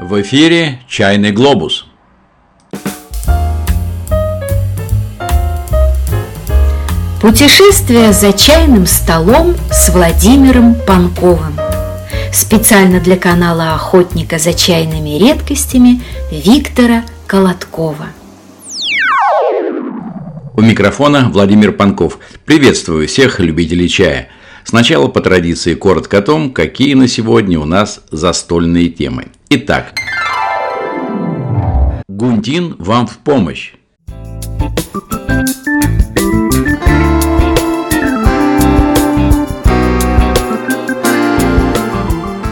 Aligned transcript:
В 0.00 0.22
эфире 0.22 0.78
«Чайный 0.86 1.32
глобус». 1.32 1.84
Путешествие 7.20 8.12
за 8.12 8.32
чайным 8.32 8.86
столом 8.86 9.56
с 9.72 9.88
Владимиром 9.88 10.76
Панковым. 10.86 11.58
Специально 12.32 13.00
для 13.00 13.16
канала 13.16 13.74
охотника 13.74 14.38
за 14.38 14.54
чайными 14.54 15.18
редкостями 15.18 16.00
Виктора 16.30 17.02
Колоткова. 17.26 18.06
У 20.54 20.60
микрофона 20.60 21.28
Владимир 21.28 21.72
Панков. 21.72 22.20
Приветствую 22.44 23.08
всех 23.08 23.40
любителей 23.40 23.88
чая. 23.88 24.28
Сначала 24.70 25.08
по 25.08 25.22
традиции 25.22 25.72
коротко 25.72 26.18
о 26.18 26.20
том, 26.20 26.52
какие 26.52 26.92
на 26.92 27.08
сегодня 27.08 27.58
у 27.58 27.64
нас 27.64 28.02
застольные 28.10 28.90
темы. 28.90 29.28
Итак, 29.48 29.94
Гунтин 32.06 32.76
вам 32.78 33.06
в 33.06 33.16
помощь. 33.16 33.72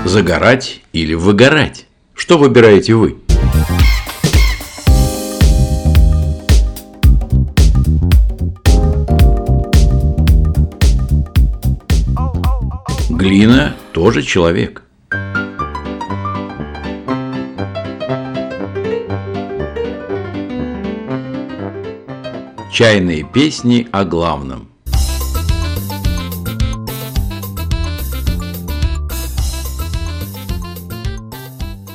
Загорать 0.06 0.80
или 0.94 1.12
выгорать? 1.12 1.86
Что 2.14 2.38
выбираете 2.38 2.94
вы? 2.94 3.25
Глина 13.26 13.74
тоже 13.92 14.22
человек. 14.22 14.84
Чайные 22.72 23.24
песни 23.24 23.88
о 23.90 24.04
главном. 24.04 24.68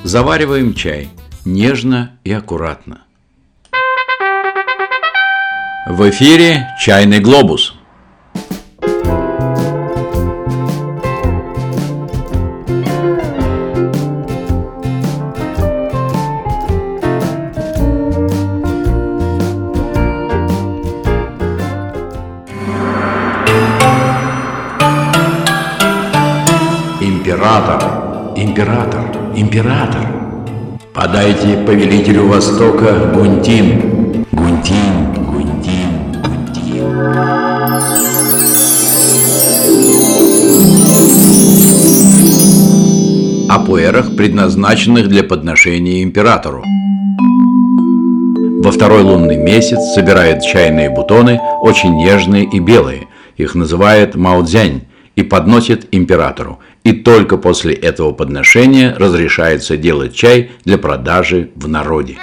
Завариваем 0.03 0.73
чай 0.73 1.11
нежно 1.45 2.19
и 2.25 2.33
аккуратно. 2.33 3.03
В 5.87 6.09
эфире 6.09 6.67
«Чайный 6.77 7.21
глобус». 7.21 7.80
Подайте 31.11 31.57
повелителю 31.67 32.27
Востока 32.27 33.11
Гунтин. 33.13 34.23
Гунтин, 34.31 35.13
Гунтин, 35.27 36.13
Гунтин. 36.23 36.87
О 43.49 43.59
пуэрах, 43.59 44.15
предназначенных 44.15 45.09
для 45.09 45.25
подношения 45.25 46.01
императору. 46.01 46.63
Во 48.63 48.71
второй 48.71 49.01
лунный 49.01 49.35
месяц 49.35 49.93
собирает 49.93 50.41
чайные 50.43 50.89
бутоны, 50.89 51.41
очень 51.59 51.93
нежные 51.97 52.45
и 52.45 52.61
белые. 52.61 53.09
Их 53.35 53.53
называют 53.53 54.15
маудзянь 54.15 54.83
и 55.17 55.23
подносит 55.23 55.89
императору. 55.91 56.59
И 56.83 56.93
только 56.93 57.37
после 57.37 57.73
этого 57.73 58.11
подношения 58.11 58.95
разрешается 58.97 59.77
делать 59.77 60.15
чай 60.15 60.51
для 60.65 60.77
продажи 60.77 61.51
в 61.55 61.67
народе. 61.67 62.17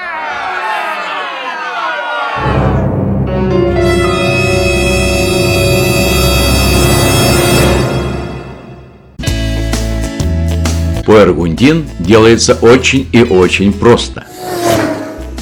Пуэргундин 11.07 11.87
делается 12.01 12.55
очень 12.61 13.09
и 13.13 13.23
очень 13.23 13.73
просто. 13.73 14.27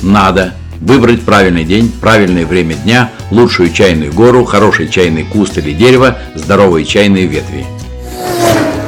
Надо 0.00 0.54
выбрать 0.80 1.22
правильный 1.22 1.64
день, 1.64 1.90
правильное 2.00 2.46
время 2.46 2.74
дня, 2.74 3.10
лучшую 3.32 3.72
чайную 3.72 4.12
гору, 4.12 4.44
хороший 4.44 4.88
чайный 4.88 5.24
куст 5.24 5.58
или 5.58 5.72
дерево, 5.72 6.18
здоровые 6.36 6.84
чайные 6.84 7.26
ветви. 7.26 7.66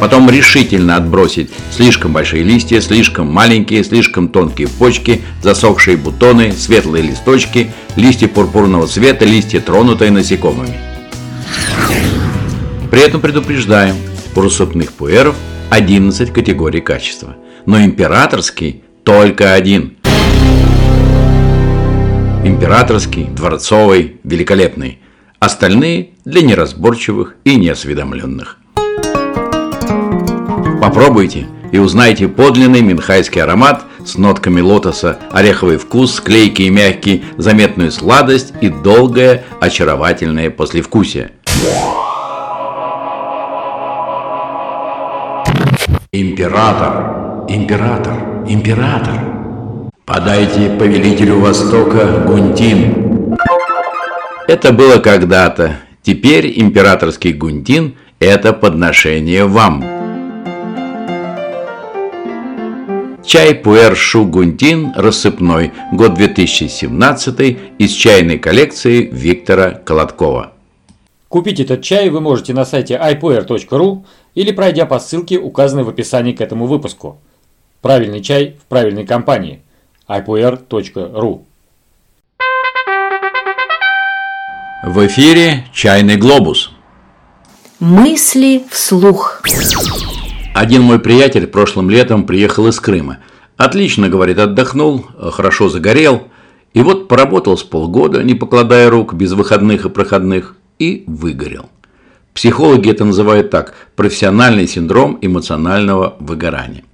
Потом 0.01 0.31
решительно 0.31 0.97
отбросить 0.97 1.51
слишком 1.73 2.13
большие 2.13 2.45
листья, 2.45 2.81
слишком 2.81 3.27
маленькие, 3.27 3.83
слишком 3.83 4.29
тонкие 4.29 4.69
почки, 4.69 5.23
засохшие 5.43 5.97
бутоны, 5.97 6.53
светлые 6.53 7.03
листочки, 7.03 7.73
листья 7.97 8.29
пурпурного 8.29 8.87
цвета, 8.87 9.25
листья, 9.25 9.61
тронутые 9.61 10.13
насекомыми. 10.13 10.79
При 12.91 13.01
этом 13.01 13.21
предупреждаем, 13.21 13.97
у 14.37 14.41
рассыпных 14.41 14.93
пуэров 14.93 15.35
11 15.71 16.33
категорий 16.33 16.81
качества, 16.81 17.37
но 17.67 17.83
императорский 17.83 18.85
только 19.03 19.53
один. 19.53 19.97
Императорский, 22.45 23.25
дворцовый, 23.25 24.21
великолепный. 24.23 25.01
Остальные 25.41 26.11
для 26.25 26.43
неразборчивых 26.43 27.35
и 27.45 27.57
неосведомленных. 27.57 28.58
Попробуйте 30.81 31.47
и 31.73 31.79
узнайте 31.79 32.29
подлинный 32.29 32.83
минхайский 32.83 33.43
аромат 33.43 33.85
с 34.05 34.17
нотками 34.17 34.61
лотоса, 34.61 35.19
ореховый 35.31 35.77
вкус, 35.77 36.21
клейкий 36.21 36.67
и 36.67 36.71
мягкий, 36.71 37.25
заметную 37.37 37.91
сладость 37.91 38.55
и 38.61 38.69
долгое 38.69 39.45
очаровательное 39.61 40.51
послевкусие. 40.51 41.33
Император, 46.13 47.45
император, 47.49 48.15
император. 48.49 49.15
Подайте 50.07 50.71
повелителю 50.71 51.41
Востока 51.41 52.25
Гунтин. 52.27 53.37
Это 54.47 54.73
было 54.73 54.99
когда-то. 54.99 55.77
Теперь 56.03 56.59
императорский 56.59 57.35
Гунтин– 57.35 57.97
это 58.21 58.55
подношение 58.55 59.45
вам. 59.45 59.98
Чай 63.29 63.55
Пуэр 63.55 63.95
Шу 63.95 64.25
Гунтин 64.25 64.95
рассыпной, 64.97 65.73
год 65.93 66.15
2017 66.15 67.59
из 67.79 67.91
чайной 67.91 68.39
коллекции 68.39 69.07
Виктора 69.13 69.73
Колоткова. 69.73 70.55
Купить 71.29 71.61
этот 71.61 71.83
чай 71.83 72.09
вы 72.09 72.23
можете 72.23 72.55
на 72.55 72.65
сайте 72.65 72.95
ipuer.ru 72.95 74.07
или 74.35 74.51
пройдя 74.53 74.87
по 74.87 74.99
ссылке, 74.99 75.39
указанной 75.39 75.85
в 75.85 75.91
описании 75.91 76.33
к 76.33 76.41
этому 76.41 76.65
выпуску. 76.65 77.21
Правильный 77.83 78.23
чай 78.23 78.57
в 78.63 78.65
правильной 78.65 79.05
компании. 79.05 79.61
ipuer.ru 80.09 81.43
В 84.85 85.07
эфире 85.07 85.67
«Чайный 85.75 86.17
глобус». 86.17 86.71
Мысли 87.79 88.63
вслух. 88.71 89.43
Один 90.59 90.83
мой 90.83 90.99
приятель 90.99 91.47
прошлым 91.47 91.89
летом 91.89 92.25
приехал 92.25 92.67
из 92.67 92.81
Крыма. 92.81 93.19
Отлично, 93.59 94.09
говорит, 94.09 94.39
отдохнул, 94.39 95.05
хорошо 95.33 95.69
загорел. 95.69 96.29
И 96.75 96.81
вот 96.81 97.09
поработал 97.09 97.59
с 97.59 97.65
полгода, 97.65 98.23
не 98.23 98.35
покладая 98.35 98.89
рук, 98.89 99.15
без 99.15 99.33
выходных 99.33 99.85
и 99.85 99.89
проходных, 99.89 100.55
и 100.79 101.03
выгорел. 101.09 101.69
Психологи 102.33 102.89
это 102.89 103.05
называют 103.05 103.51
так– 103.51 103.75
профессиональный 103.97 104.69
синдром 104.69 105.19
эмоционального 105.21 106.17
выгорания. 106.21 106.85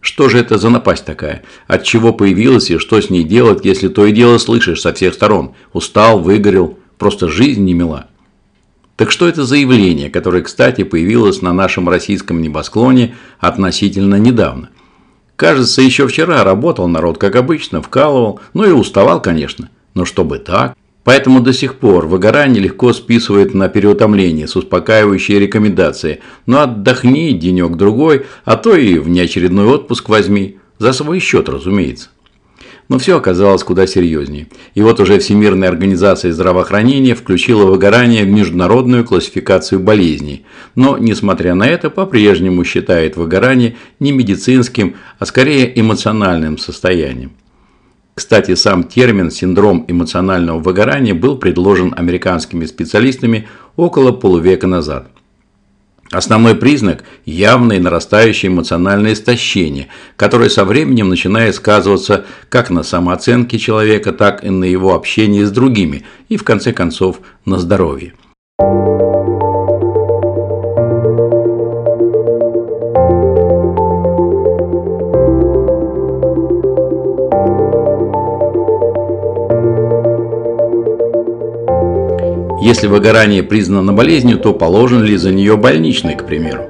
Что 0.00 0.28
же 0.28 0.38
это 0.38 0.58
за 0.58 0.68
напасть 0.68 1.04
такая? 1.04 1.44
От 1.68 1.84
чего 1.84 2.12
появилась 2.12 2.70
и 2.70 2.78
что 2.78 3.00
с 3.00 3.08
ней 3.08 3.22
делать, 3.22 3.64
если 3.64 3.86
то 3.86 4.04
и 4.04 4.10
дело 4.10 4.38
слышишь 4.38 4.80
со 4.80 4.92
всех 4.92 5.14
сторон? 5.14 5.54
Устал, 5.72 6.18
выгорел, 6.18 6.76
просто 6.98 7.28
жизнь 7.28 7.62
не 7.62 7.74
мила. 7.74 8.06
Так 8.96 9.12
что 9.12 9.28
это 9.28 9.44
за 9.44 9.54
явление, 9.56 10.10
которое, 10.10 10.42
кстати, 10.42 10.82
появилось 10.82 11.40
на 11.40 11.52
нашем 11.52 11.88
российском 11.88 12.42
небосклоне 12.42 13.14
относительно 13.38 14.16
недавно? 14.16 14.70
Кажется, 15.40 15.80
еще 15.80 16.06
вчера 16.06 16.44
работал 16.44 16.86
народ, 16.86 17.16
как 17.16 17.34
обычно, 17.34 17.80
вкалывал, 17.80 18.40
ну 18.52 18.64
и 18.64 18.72
уставал, 18.72 19.22
конечно. 19.22 19.70
Но 19.94 20.04
чтобы 20.04 20.36
так? 20.36 20.76
Поэтому 21.02 21.40
до 21.40 21.54
сих 21.54 21.76
пор 21.76 22.06
выгорание 22.06 22.62
легко 22.62 22.92
списывает 22.92 23.54
на 23.54 23.70
переутомление 23.70 24.46
с 24.46 24.54
успокаивающей 24.54 25.38
рекомендацией. 25.38 26.18
Ну 26.44 26.58
отдохни 26.58 27.32
денек-другой, 27.32 28.26
а 28.44 28.56
то 28.58 28.76
и 28.76 28.98
внеочередной 28.98 29.64
отпуск 29.64 30.10
возьми. 30.10 30.58
За 30.78 30.92
свой 30.92 31.20
счет, 31.20 31.48
разумеется. 31.48 32.10
Но 32.90 32.98
все 32.98 33.16
оказалось 33.16 33.62
куда 33.62 33.86
серьезнее. 33.86 34.48
И 34.74 34.82
вот 34.82 34.98
уже 34.98 35.20
Всемирная 35.20 35.68
организация 35.68 36.32
здравоохранения 36.32 37.14
включила 37.14 37.64
выгорание 37.64 38.24
в 38.24 38.28
международную 38.28 39.04
классификацию 39.04 39.78
болезней. 39.78 40.44
Но, 40.74 40.98
несмотря 40.98 41.54
на 41.54 41.68
это, 41.68 41.88
по-прежнему 41.88 42.64
считает 42.64 43.16
выгорание 43.16 43.76
не 44.00 44.10
медицинским, 44.10 44.96
а 45.20 45.26
скорее 45.26 45.80
эмоциональным 45.80 46.58
состоянием. 46.58 47.30
Кстати, 48.14 48.56
сам 48.56 48.82
термин 48.82 49.30
«синдром 49.30 49.84
эмоционального 49.86 50.58
выгорания» 50.58 51.14
был 51.14 51.36
предложен 51.36 51.94
американскими 51.96 52.66
специалистами 52.66 53.46
около 53.76 54.10
полувека 54.10 54.66
назад– 54.66 55.12
Основной 56.10 56.56
признак– 56.56 57.04
явное 57.24 57.78
нарастающее 57.78 58.50
эмоциональное 58.50 59.12
истощение, 59.12 59.86
которое 60.16 60.50
со 60.50 60.64
временем 60.64 61.08
начинает 61.08 61.54
сказываться 61.54 62.24
как 62.48 62.70
на 62.70 62.82
самооценке 62.82 63.58
человека, 63.58 64.12
так 64.12 64.42
и 64.42 64.50
на 64.50 64.64
его 64.64 64.94
общении 64.94 65.44
с 65.44 65.52
другими 65.52 66.04
и, 66.28 66.36
в 66.36 66.42
конце 66.42 66.72
концов, 66.72 67.20
на 67.44 67.58
здоровье. 67.58 68.14
Если 82.62 82.88
выгорание 82.88 83.42
признано 83.42 83.94
болезнью, 83.94 84.38
то 84.38 84.52
положен 84.52 85.02
ли 85.02 85.16
за 85.16 85.32
нее 85.32 85.56
больничный, 85.56 86.14
к 86.14 86.26
примеру? 86.26 86.68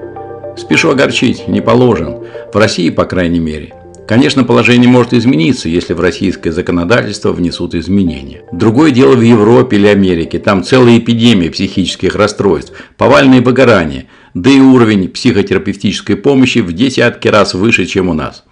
Спешу 0.56 0.90
огорчить, 0.90 1.48
не 1.48 1.60
положен. 1.60 2.19
В 2.52 2.56
России, 2.56 2.90
по 2.90 3.06
крайней 3.06 3.40
мере. 3.40 3.75
Конечно, 4.06 4.44
положение 4.44 4.88
может 4.88 5.12
измениться, 5.12 5.69
если 5.69 5.92
в 5.92 6.00
российское 6.00 6.52
законодательство 6.52 7.32
внесут 7.32 7.75
изменения. 7.75 8.42
Другое 8.52 8.92
дело 8.92 9.16
в 9.16 9.20
Европе 9.20 9.78
или 9.78 9.88
Америке. 9.88 10.38
Там 10.38 10.62
целая 10.62 10.98
эпидемия 10.98 11.50
психических 11.50 12.14
расстройств, 12.14 12.72
повальное 12.96 13.40
выгорание, 13.40 14.06
да 14.32 14.48
и 14.48 14.60
уровень 14.60 15.08
психотерапевтической 15.08 16.14
помощи 16.14 16.58
в 16.60 16.72
десятки 16.72 17.26
раз 17.26 17.54
выше, 17.54 17.86
чем 17.86 18.08
у 18.08 18.14
нас. 18.14 18.44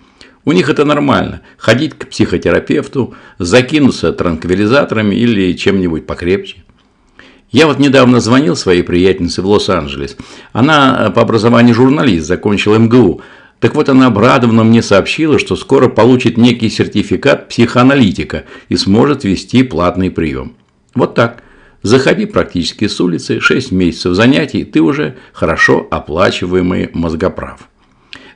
У 0.44 0.50
них 0.50 0.68
это 0.68 0.84
нормально. 0.84 1.42
Ходить 1.56 1.94
к 1.94 2.08
психотерапевту, 2.08 3.14
закинуться 3.38 4.12
транквилизаторами 4.12 5.14
или 5.14 5.52
чем-нибудь 5.52 6.04
покрепче. 6.06 6.64
Я 7.50 7.66
вот 7.66 7.78
недавно 7.78 8.20
звонил 8.20 8.56
своей 8.56 8.82
приятельнице 8.82 9.40
в 9.40 9.46
Лос-Анджелес. 9.46 10.16
Она 10.52 11.06
э, 11.08 11.10
по 11.10 11.22
образованию 11.22 11.74
журналист, 11.74 12.26
закончила 12.26 12.76
МГУ. 12.76 13.22
Так 13.58 13.74
вот, 13.74 13.88
она 13.88 14.06
обрадованно 14.06 14.64
мне 14.64 14.82
сообщила, 14.82 15.38
что 15.38 15.56
скоро 15.56 15.88
получит 15.88 16.36
некий 16.36 16.68
сертификат 16.68 17.48
психоаналитика 17.48 18.44
и 18.68 18.76
сможет 18.76 19.24
вести 19.24 19.62
платный 19.62 20.10
прием. 20.10 20.56
Вот 20.94 21.14
так. 21.14 21.42
Заходи 21.82 22.26
практически 22.26 22.86
с 22.86 23.00
улицы, 23.00 23.40
6 23.40 23.72
месяцев 23.72 24.14
занятий, 24.14 24.64
ты 24.64 24.80
уже 24.80 25.16
хорошо 25.32 25.86
оплачиваемый 25.90 26.90
мозгоправ. 26.92 27.68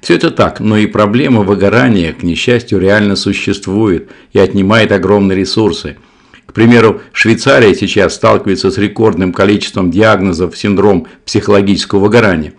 Все 0.00 0.14
это 0.14 0.30
так, 0.30 0.60
но 0.60 0.76
и 0.76 0.86
проблема 0.86 1.42
выгорания, 1.42 2.12
к 2.12 2.22
несчастью, 2.22 2.78
реально 2.78 3.14
существует 3.16 4.10
и 4.32 4.38
отнимает 4.38 4.90
огромные 4.90 5.36
ресурсы– 5.36 5.96
к 6.52 6.54
примеру, 6.54 7.00
Швейцария 7.14 7.74
сейчас 7.74 8.14
сталкивается 8.14 8.70
с 8.70 8.76
рекордным 8.76 9.32
количеством 9.32 9.90
диагнозов 9.90 10.54
синдром 10.54 11.06
психологического 11.24 12.00
выгорания. 12.00 12.52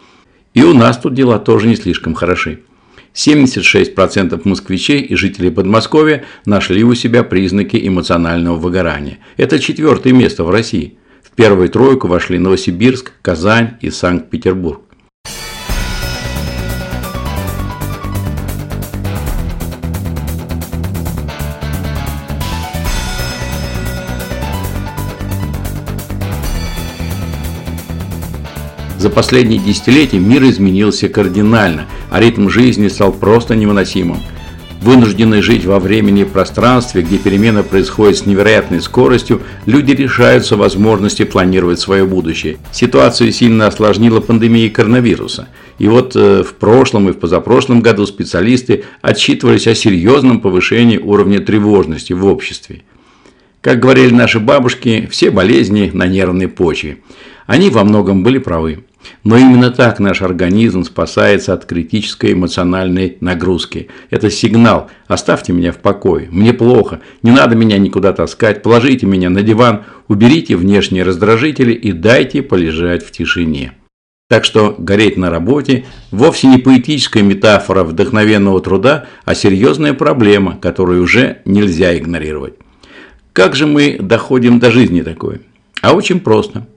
И 0.55 0.63
у 0.63 0.73
нас 0.73 0.97
тут 0.97 1.13
дела 1.13 1.37
тоже 1.37 1.67
не 1.67 1.75
слишком 1.75 2.15
хороши. 2.15 2.61
76% 3.13 4.41
москвичей 4.45 5.01
и 5.01 5.13
жителей 5.13 5.51
Подмосковья 5.51 6.23
нашли 6.47 6.83
у 6.83 6.95
себя 6.95 7.23
признаки 7.23 7.87
эмоционального 7.87 8.55
выгорания. 8.55 9.19
Это 9.37 9.59
четвертое 9.59 10.11
место 10.11 10.43
в 10.43 10.49
России. 10.49 10.97
В 11.21 11.29
первую 11.35 11.69
тройку 11.69 12.07
вошли 12.07 12.39
Новосибирск, 12.39 13.11
Казань 13.21 13.77
и 13.81 13.91
Санкт-Петербург. 13.91 14.81
За 29.03 29.09
последние 29.09 29.59
десятилетия 29.59 30.17
мир 30.17 30.43
изменился 30.43 31.09
кардинально, 31.09 31.87
а 32.09 32.21
ритм 32.21 32.47
жизни 32.47 32.87
стал 32.87 33.11
просто 33.11 33.53
невыносимым. 33.53 34.19
Вынужденные 34.81 35.41
жить 35.41 35.65
во 35.65 35.81
времени 35.81 36.21
и 36.21 36.23
пространстве, 36.23 37.01
где 37.01 37.17
перемена 37.17 37.63
происходит 37.63 38.19
с 38.19 38.25
невероятной 38.25 38.79
скоростью, 38.79 39.41
люди 39.65 39.91
решаются 39.91 40.55
возможности 40.55 41.25
планировать 41.25 41.81
свое 41.81 42.05
будущее. 42.05 42.59
Ситуацию 42.71 43.33
сильно 43.33 43.67
осложнила 43.67 44.21
пандемия 44.21 44.69
коронавируса. 44.69 45.49
И 45.79 45.89
вот 45.89 46.15
э, 46.15 46.41
в 46.41 46.53
прошлом 46.53 47.09
и 47.09 47.11
в 47.11 47.17
позапрошлом 47.17 47.81
году 47.81 48.05
специалисты 48.05 48.85
отчитывались 49.01 49.67
о 49.67 49.75
серьезном 49.75 50.39
повышении 50.39 50.97
уровня 50.97 51.41
тревожности 51.41 52.13
в 52.13 52.25
обществе. 52.25 52.83
Как 53.59 53.81
говорили 53.81 54.13
наши 54.13 54.39
бабушки, 54.39 55.09
все 55.11 55.29
болезни 55.29 55.91
на 55.93 56.07
нервной 56.07 56.47
почве. 56.47 56.99
Они 57.45 57.69
во 57.69 57.83
многом 57.83 58.23
были 58.23 58.37
правы. 58.37 58.85
Но 59.23 59.37
именно 59.37 59.71
так 59.71 59.99
наш 59.99 60.21
организм 60.21 60.83
спасается 60.83 61.53
от 61.53 61.65
критической 61.65 62.33
эмоциональной 62.33 63.17
нагрузки. 63.21 63.89
Это 64.09 64.29
сигнал 64.29 64.89
«оставьте 65.07 65.53
меня 65.53 65.71
в 65.71 65.77
покое, 65.77 66.27
мне 66.31 66.53
плохо, 66.53 67.01
не 67.21 67.31
надо 67.31 67.55
меня 67.55 67.77
никуда 67.77 68.13
таскать, 68.13 68.61
положите 68.63 69.05
меня 69.05 69.29
на 69.29 69.41
диван, 69.41 69.83
уберите 70.07 70.55
внешние 70.55 71.03
раздражители 71.03 71.73
и 71.73 71.91
дайте 71.91 72.41
полежать 72.41 73.05
в 73.05 73.11
тишине». 73.11 73.73
Так 74.29 74.45
что 74.45 74.75
гореть 74.77 75.17
на 75.17 75.29
работе 75.29 75.85
вовсе 76.11 76.47
не 76.47 76.57
поэтическая 76.57 77.21
метафора 77.21 77.83
вдохновенного 77.83 78.61
труда, 78.61 79.05
а 79.25 79.35
серьезная 79.35 79.93
проблема, 79.93 80.57
которую 80.57 81.03
уже 81.03 81.39
нельзя 81.45 81.95
игнорировать. 81.95 82.55
Как 83.31 83.55
же 83.55 83.67
мы 83.67 83.97
доходим 83.99 84.59
до 84.59 84.71
жизни 84.71 85.01
такой? 85.01 85.41
А 85.81 85.93
очень 85.93 86.19
просто– 86.19 86.67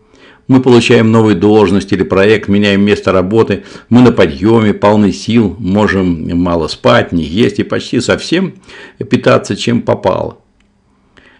мы 0.49 0.61
получаем 0.61 1.11
новую 1.11 1.35
должность 1.35 1.93
или 1.93 2.03
проект, 2.03 2.49
меняем 2.49 2.83
место 2.83 3.13
работы, 3.13 3.65
мы 3.89 4.01
на 4.01 4.13
подъеме, 4.13 4.73
полны 4.75 5.13
сил, 5.13 5.57
можем 5.59 6.29
мало 6.39 6.69
спать, 6.69 7.13
не 7.13 7.25
есть 7.25 7.59
и 7.59 7.65
почти 7.65 8.01
совсем 8.01 8.55
питаться, 8.99 9.57
чем 9.57 9.83
попало. 9.83 10.39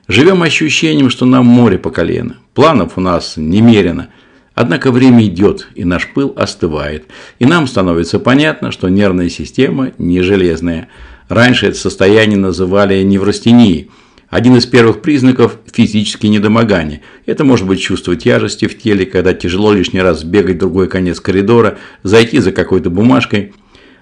Живем 0.09 0.43
ощущением, 0.43 1.11
что 1.11 1.25
нам 1.25 1.47
море 1.47 1.79
по 1.79 1.91
колено. 1.91 2.37
Планов 2.55 2.93
у 2.97 3.01
нас 3.01 3.35
немерено. 3.37 4.09
Однако 4.55 4.91
время 4.91 5.25
идет, 5.27 5.69
и 5.75 5.85
наш 5.85 6.09
пыл 6.13 6.33
остывает. 6.37 7.07
И 7.39 7.45
нам 7.45 7.67
становится 7.67 8.19
понятно, 8.19 8.71
что 8.73 8.89
нервная 8.89 9.29
система 9.29 9.93
не 9.99 10.23
железная. 10.23 10.89
Раньше 11.29 11.67
это 11.67 11.77
состояние 11.77 12.39
называли 12.39 13.03
неврастенией– 13.03 13.91
один 14.29 14.57
из 14.57 14.67
первых 14.67 15.03
признаков– 15.03 15.59
физические 15.73 16.31
недомогания. 16.31 17.03
Это 17.27 17.45
может 17.45 17.67
быть 17.67 17.81
чувство 17.81 18.17
тяжести 18.17 18.67
в 18.67 18.77
теле, 18.77 19.07
когда 19.07 19.33
тяжело 19.33 19.73
лишний 19.73 20.01
раз 20.01 20.25
бегать 20.25 20.57
в 20.57 20.61
другой 20.61 20.89
конец 20.89 21.21
коридора, 21.21 21.79
зайти 22.03 22.41
за 22.41 22.51
какой-то 22.51 22.91
бумажкой. 22.91 23.53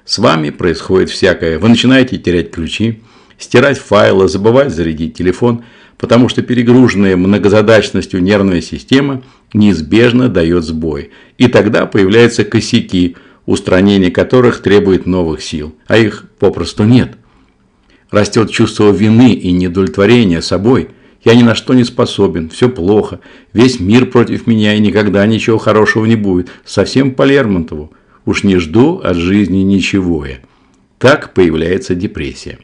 С 0.07 0.19
вами 0.19 0.51
происходит 0.51 1.11
всякое. 1.11 1.59
Вы 1.59 1.69
начинаете 1.69 2.17
терять 2.17 2.51
ключи, 2.51 3.03
стирать 3.39 3.79
файлы, 3.79 4.29
забывать 4.29 4.75
зарядить 4.75 5.15
телефон, 5.15 5.65
потому 5.99 6.31
что 6.31 6.41
перегруженная 6.41 7.17
многозадачностью 7.17 8.23
нервная 8.23 8.63
система 8.63 9.23
неизбежно 9.53 10.29
дает 10.31 10.65
сбой. 10.65 11.11
И 11.37 11.49
тогда 11.49 11.85
появляются 11.85 12.45
косяки, 12.45 13.17
устранение 13.45 14.11
которых 14.11 14.63
требует 14.63 15.05
новых 15.05 15.43
сил, 15.43 15.75
а 15.87 15.99
их 15.99 16.25
попросту 16.39 16.85
нет– 16.85 17.19
Растет 18.11 18.51
чувство 18.51 18.91
вины 18.91 19.33
и 19.33 19.51
недовлетворения 19.53 20.41
собой. 20.41 20.89
Я 21.25 21.35
ни 21.35 21.43
на 21.43 21.55
что 21.55 21.75
не 21.75 21.85
способен, 21.85 22.51
все 22.51 22.69
плохо, 22.69 23.21
весь 23.53 23.81
мир 23.81 24.07
против 24.07 24.47
меня 24.47 24.75
и 24.75 24.81
никогда 24.81 25.27
ничего 25.27 25.59
хорошего 25.59 26.05
не 26.05 26.17
будет. 26.17 26.51
Совсем 26.65 27.15
по 27.15 27.23
Лермонтову. 27.23 27.93
Уж 28.27 28.45
не 28.45 28.57
жду 28.59 28.99
от 28.99 29.17
жизни 29.17 29.59
ничего 29.59 30.25
я. 30.27 30.39
Так 30.99 31.35
появляется 31.35 31.95
депрессия. 31.95 32.59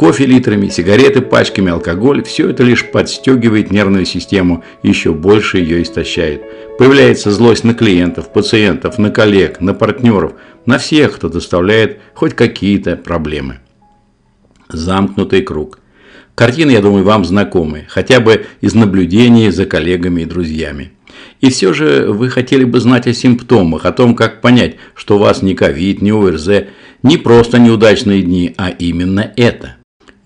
Кофе 0.00 0.24
литрами, 0.24 0.68
сигареты 0.68 1.20
пачками, 1.20 1.70
алкоголь– 1.70 2.22
все 2.24 2.48
это 2.48 2.62
лишь 2.62 2.90
подстегивает 2.90 3.70
нервную 3.70 4.06
систему, 4.06 4.64
еще 4.82 5.12
больше 5.12 5.58
ее 5.58 5.82
истощает. 5.82 6.40
Появляется 6.78 7.30
злость 7.30 7.64
на 7.64 7.74
клиентов, 7.74 8.32
пациентов, 8.32 8.96
на 8.96 9.10
коллег, 9.10 9.60
на 9.60 9.74
партнеров, 9.74 10.32
на 10.64 10.78
всех, 10.78 11.16
кто 11.16 11.28
доставляет 11.28 11.98
хоть 12.14 12.32
какие-то 12.32 12.96
проблемы. 12.96 13.58
Замкнутый 14.70 15.42
круг. 15.42 15.80
Картины, 16.34 16.70
я 16.70 16.80
думаю, 16.80 17.04
вам 17.04 17.26
знакомы, 17.26 17.84
хотя 17.86 18.20
бы 18.20 18.46
из 18.62 18.74
наблюдений 18.74 19.50
за 19.50 19.66
коллегами 19.66 20.22
и 20.22 20.24
друзьями. 20.24 20.92
И 21.42 21.50
все 21.50 21.74
же 21.74 22.06
вы 22.06 22.30
хотели 22.30 22.64
бы 22.64 22.80
знать 22.80 23.06
о 23.06 23.12
симптомах, 23.12 23.84
о 23.84 23.92
том, 23.92 24.14
как 24.14 24.40
понять, 24.40 24.76
что 24.94 25.16
у 25.16 25.18
вас 25.18 25.42
не 25.42 25.52
ковид, 25.52 26.00
не 26.00 26.12
ОРЗ, 26.12 26.68
не 27.02 27.18
просто 27.18 27.58
неудачные 27.58 28.22
дни, 28.22 28.54
а 28.56 28.70
именно 28.70 29.30
это. 29.36 29.76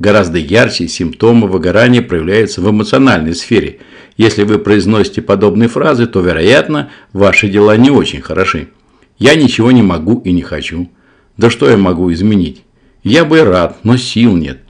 Гораздо 0.04 0.36
ярче 0.36 0.86
симптомы 0.86 1.48
выгорания 1.48 2.02
проявляются 2.02 2.60
в 2.60 2.70
эмоциональной 2.70 3.34
сфере. 3.34 3.78
Если 4.18 4.42
вы 4.42 4.58
произносите 4.58 5.22
подобные 5.22 5.70
фразы, 5.70 6.06
то, 6.06 6.20
вероятно, 6.20 6.90
ваши 7.14 7.48
дела 7.48 7.78
не 7.78 7.88
очень 7.88 8.20
хороши. 8.20 8.68
Я 9.18 9.34
ничего 9.34 9.70
не 9.70 9.82
могу 9.82 10.20
и 10.22 10.32
не 10.32 10.42
хочу. 10.42 10.90
Да 11.38 11.48
что 11.48 11.70
я 11.70 11.78
могу 11.78 12.12
изменить? 12.12 12.64
Я 13.02 13.24
бы 13.24 13.44
рад, 13.44 13.78
но 13.82 13.96
сил 13.96 14.36
нет. 14.36 14.60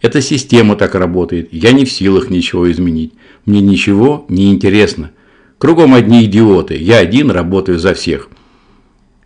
Эта 0.00 0.22
система 0.22 0.76
так 0.76 0.94
работает. 0.94 1.50
Я 1.52 1.72
не 1.72 1.84
в 1.84 1.92
силах 1.92 2.30
ничего 2.30 2.72
изменить. 2.72 3.12
Мне 3.44 3.60
ничего 3.60 4.24
не 4.30 4.50
интересно. 4.50 5.10
Кругом 5.58 5.92
одни 5.92 6.24
идиоты. 6.24 6.78
Я 6.78 7.00
один 7.00 7.30
работаю 7.30 7.78
за 7.78 7.92
всех. 7.92 8.30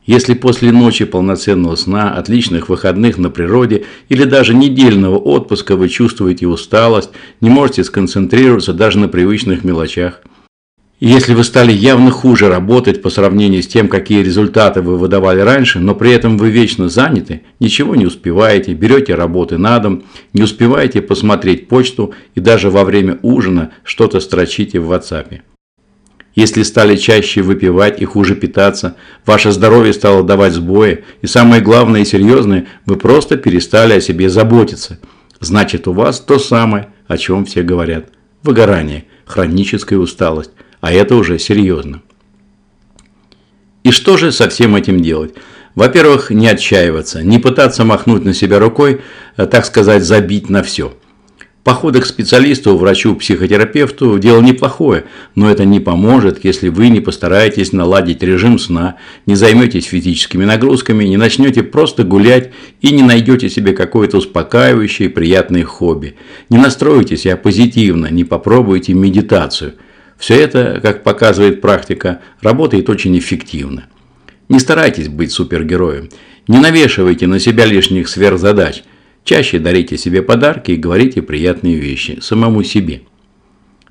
Если 0.07 0.35
после 0.35 0.71
ночи 0.71 1.07
полноценного 1.07 1.77
сна, 1.77 2.13
отличных 2.13 2.69
выходных 2.69 3.17
на 3.17 3.31
природе 3.31 3.85
или 4.11 4.25
даже 4.25 4.55
недельного 4.55 5.17
отпуска 5.17 5.77
вы 5.77 5.89
чувствуете 5.89 6.47
усталость, 6.47 7.11
не 7.41 7.49
можете 7.49 7.85
сконцентрироваться 7.85 8.75
даже 8.75 8.99
на 8.99 9.09
привычных 9.09 9.65
мелочах. 9.65 10.21
если 11.01 11.35
вы 11.35 11.43
стали 11.43 11.73
явно 11.73 12.11
хуже 12.11 12.49
работать 12.49 13.03
по 13.03 13.11
сравнению 13.11 13.63
с 13.63 13.67
тем, 13.67 13.89
какие 13.89 14.23
результаты 14.23 14.81
вы 14.81 14.97
выдавали 14.97 15.41
раньше, 15.41 15.79
но 15.79 15.95
при 15.95 16.13
этом 16.13 16.39
вы 16.39 16.51
вечно 16.51 16.89
заняты, 16.89 17.43
ничего 17.59 17.95
не 17.95 18.07
успеваете, 18.07 18.75
берете 18.75 19.15
работы 19.15 19.59
на 19.59 19.79
дом, 19.79 20.05
не 20.33 20.43
успеваете 20.43 21.03
посмотреть 21.03 21.67
почту 21.69 22.15
и 22.35 22.41
даже 22.41 22.71
во 22.71 22.85
время 22.85 23.19
ужина 23.23 23.73
что-то 23.85 24.21
строчите 24.21 24.81
в 24.81 24.93
WhatsApp. 24.93 25.41
Если 26.35 26.65
стали 26.65 26.97
чаще 26.97 27.43
выпивать 27.43 28.01
и 28.03 28.05
хуже 28.05 28.35
питаться, 28.35 28.97
ваше 29.25 29.53
здоровье 29.53 29.93
стало 29.93 30.25
давать 30.25 30.53
сбои, 30.53 31.05
и 31.23 31.27
самое 31.27 31.63
главное 31.63 32.01
и 32.01 32.05
серьезное, 32.05 32.67
вы 32.87 32.97
просто 32.97 33.37
перестали 33.37 33.95
о 33.95 34.01
себе 34.01 34.29
заботиться. 34.29 34.99
Значит, 35.41 35.87
у 35.87 35.93
вас 35.93 36.19
то 36.21 36.39
самое, 36.39 36.89
о 37.07 37.19
чем 37.19 37.45
все 37.45 37.63
говорят. 37.63 38.09
Выгорание, 38.43 39.05
хроническая 39.27 39.99
усталость, 39.99 40.51
а 40.81 40.93
это 40.93 41.15
уже 41.15 41.39
серьезно. 41.39 42.03
И 43.85 43.93
что 43.93 44.17
же 44.17 44.33
со 44.33 44.49
всем 44.49 44.75
этим 44.75 45.01
делать? 45.01 45.35
Во-первых, 45.77 46.31
не 46.31 46.49
отчаиваться, 46.49 47.23
не 47.23 47.39
пытаться 47.39 47.85
махнуть 47.85 48.25
на 48.25 48.35
себя 48.35 48.59
рукой, 48.59 49.03
э, 49.37 49.47
так 49.47 49.65
сказать, 49.67 50.03
забить 50.03 50.49
на 50.49 50.63
все– 50.63 50.97
Походы 51.65 52.03
к 52.03 52.07
специалисту, 52.07 52.77
врачу, 52.77 53.17
психотерапевту– 53.17 54.19
дело 54.21 54.43
неплохое, 54.43 55.05
но 55.35 55.51
это 55.51 55.65
не 55.65 55.81
поможет, 55.81 56.45
если 56.45 56.69
вы 56.69 56.91
не 56.91 57.01
постараетесь 57.01 57.73
наладить 57.73 58.23
режим 58.23 58.59
сна, 58.59 58.97
не 59.25 59.35
займетесь 59.35 59.87
физическими 59.87 60.45
нагрузками, 60.45 61.05
не 61.05 61.17
начнете 61.17 61.63
просто 61.63 62.05
гулять 62.05 62.51
и 62.83 62.93
не 62.93 63.03
найдете 63.03 63.49
себе 63.49 63.73
какое-то 63.73 64.19
успокаивающее 64.19 65.09
и 65.09 65.11
приятное 65.11 65.65
хобби, 65.65 66.17
не 66.51 66.59
настроите 66.59 67.17
себя 67.17 67.39
позитивно, 67.39 68.09
не 68.11 68.25
попробуете 68.25 68.93
медитацию. 68.93 69.73
Все 70.19 70.35
это, 70.35 70.81
как 70.83 71.03
показывает 71.03 71.63
практика, 71.63 72.21
работает 72.43 72.91
очень 72.91 73.19
эффективно. 73.19 73.87
Не 74.51 74.59
старайтесь 74.59 75.09
быть 75.09 75.33
супергероем, 75.33 76.11
не 76.47 76.59
навешивайте 76.59 77.27
на 77.27 77.39
себя 77.39 77.65
лишних 77.65 78.09
сверхзадач– 78.09 78.83
Чаще 79.25 79.59
дарите 79.59 79.97
себе 79.97 80.21
подарки 80.21 80.73
и 80.73 80.77
говорите 80.77 81.23
приятные 81.23 81.77
вещи 81.77 82.19
самому 82.21 82.63
себе. 82.63 83.03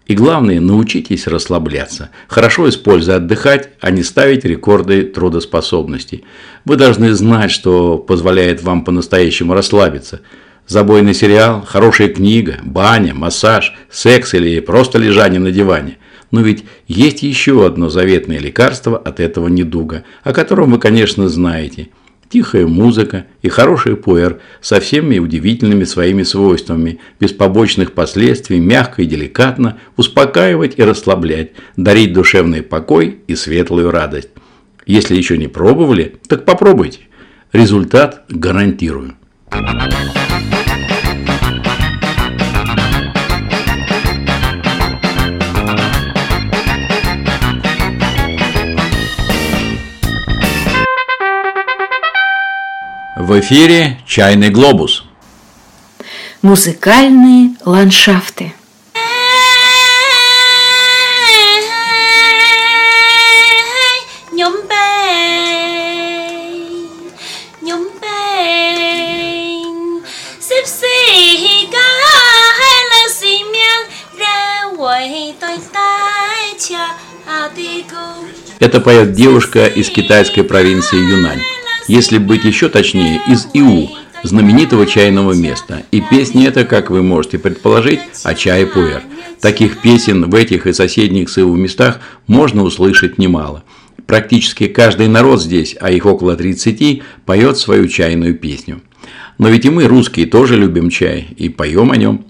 И 0.06 0.16
главное, 0.16 0.60
научитесь 0.60 1.28
расслабляться, 1.28 2.12
хорошо 2.28 2.70
используя 2.70 3.16
отдыхать, 3.16 3.70
а 3.80 3.90
не 3.90 4.04
ставить 4.04 4.46
рекорды 4.46 5.04
трудоспособности. 5.04 6.24
Вы 6.66 6.76
должны 6.76 7.14
знать, 7.14 7.52
что 7.52 7.98
позволяет 7.98 8.62
вам 8.62 8.84
по-настоящему 8.84 9.54
расслабиться. 9.54 10.22
Забойный 10.68 11.16
сериал, 11.16 11.64
хорошая 11.66 12.10
книга, 12.10 12.58
баня, 12.64 13.16
массаж, 13.16 13.74
секс 13.90 14.34
или 14.34 14.60
просто 14.60 15.00
лежание 15.00 15.40
на 15.40 15.52
диване. 15.52 15.98
Но 16.32 16.42
ведь 16.42 16.66
есть 16.88 17.24
еще 17.24 17.66
одно 17.66 17.90
заветное 17.90 18.40
лекарство 18.40 18.98
от 18.98 19.20
этого 19.20 19.48
недуга, 19.48 20.04
о 20.24 20.34
котором 20.34 20.72
вы, 20.72 20.80
конечно, 20.80 21.28
знаете– 21.28 21.90
Тихая 22.34 22.66
музыка 22.66 23.28
и 23.44 23.48
хороший 23.48 23.96
пуэр 23.96 24.40
со 24.60 24.80
всеми 24.80 25.20
удивительными 25.20 25.84
своими 25.84 26.24
свойствами, 26.24 27.00
без 27.20 27.32
побочных 27.32 27.92
последствий, 27.92 28.60
мягко 28.60 29.04
и 29.04 29.06
деликатно 29.06 29.78
успокаивать 29.98 30.74
и 30.80 30.84
расслаблять, 30.84 31.52
дарить 31.78 32.12
душевный 32.12 32.64
покой 32.64 33.20
и 33.28 33.36
светлую 33.36 33.92
радость. 33.92 34.30
Если 34.88 35.16
еще 35.16 35.38
не 35.38 35.48
пробовали, 35.48 36.16
так 36.28 36.44
попробуйте. 36.44 37.02
Результат 37.52 38.24
гарантирую. 38.30 39.14
В 53.26 53.40
эфире 53.40 54.02
«Чайный 54.06 54.50
глобус». 54.50 55.06
Музыкальные 56.42 57.56
ландшафты. 57.64 58.54
Это 78.60 78.82
поет 78.82 79.14
девушка 79.14 79.68
из 79.68 79.90
китайской 79.90 80.42
провинции 80.42 80.98
Юнань 80.98 81.53
если 81.88 82.18
быть 82.18 82.46
еще 82.46 82.70
точнее, 82.70 83.22
из 83.28 83.48
Иу, 83.54 83.90
знаменитого 84.24 84.86
чайного 84.86 85.34
места. 85.34 85.84
И 85.92 86.02
песня 86.02 86.48
эта, 86.48 86.64
как 86.64 86.90
вы 86.90 87.04
можете 87.04 87.38
предположить, 87.38 88.00
о 88.24 88.34
чае 88.34 88.66
пуэр. 88.66 89.04
Таких 89.42 89.82
песен 89.82 90.30
в 90.30 90.36
этих 90.36 90.66
и 90.66 90.74
соседних 90.74 91.30
с 91.30 91.38
Иу 91.38 91.56
местах 91.56 92.00
можно 92.28 92.64
услышать 92.64 93.18
немало. 93.18 93.64
Практически 94.06 94.68
каждый 94.68 95.08
народ 95.08 95.42
здесь, 95.42 95.76
а 95.80 95.92
их 95.92 96.06
около 96.06 96.36
30, 96.36 97.04
поет 97.26 97.58
свою 97.58 97.88
чайную 97.88 98.36
песню. 98.36 98.82
Но 99.38 99.50
ведь 99.50 99.66
и 99.66 99.70
мы, 99.70 99.86
русские, 99.86 100.26
тоже 100.26 100.56
любим 100.56 100.90
чай 100.90 101.28
и 101.38 101.50
поем 101.50 101.92
о 101.92 101.98
нем. 101.98 102.26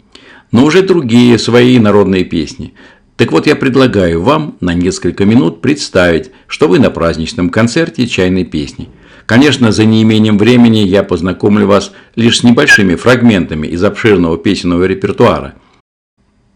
Но 0.51 0.65
уже 0.65 0.81
другие 0.81 1.37
свои 1.37 1.79
народные 1.79 2.23
песни. 2.23 2.73
Так 3.17 3.31
вот, 3.31 3.45
я 3.45 3.55
предлагаю 3.55 4.21
вам 4.21 4.55
на 4.59 4.73
несколько 4.73 5.25
минут 5.25 5.61
представить, 5.61 6.31
что 6.47 6.67
вы 6.67 6.79
на 6.79 6.89
праздничном 6.89 7.49
концерте 7.49 8.07
чайной 8.07 8.45
песни– 8.45 8.89
Конечно, 9.25 9.71
за 9.71 9.85
неимением 9.85 10.37
времени 10.37 10.79
я 10.79 11.03
познакомлю 11.03 11.67
вас 11.67 11.91
лишь 12.15 12.39
с 12.39 12.43
небольшими 12.43 12.95
фрагментами 12.95 13.67
из 13.67 13.83
обширного 13.83 14.37
песенного 14.37 14.83
репертуара. 14.83 15.55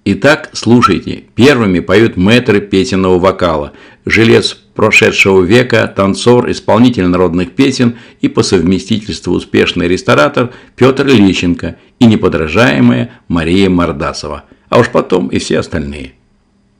Итак, 0.09 0.49
слушайте. 0.53 1.25
Первыми 1.35 1.79
поют 1.79 2.15
мэтры 2.15 2.61
песенного 2.61 3.19
вокала, 3.19 3.73
жилец 4.05 4.53
прошедшего 4.53 5.43
века, 5.43 5.91
танцор, 5.93 6.49
исполнитель 6.49 7.07
народных 7.07 7.51
песен 7.51 7.97
и 8.21 8.27
по 8.27 8.43
совместительству 8.43 9.33
успешный 9.33 9.87
ресторатор 9.87 10.51
Петр 10.75 11.05
Лещенко 11.07 11.77
и 11.99 12.05
неподражаемая 12.05 13.11
Мария 13.27 13.69
Мордасова. 13.69 14.43
А 14.69 14.79
уж 14.79 14.89
потом 14.89 15.27
и 15.27 15.39
все 15.39 15.59
остальные. 15.59 16.13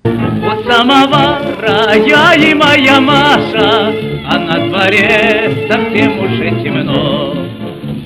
У 0.08 0.70
самовара 0.70 1.94
я 1.96 2.34
и 2.36 2.54
моя 2.54 3.02
Маша, 3.02 3.94
А 4.30 4.38
на 4.40 4.68
дворе 4.68 5.68
совсем 5.70 6.20
уже 6.20 6.50
темно. 6.64 7.36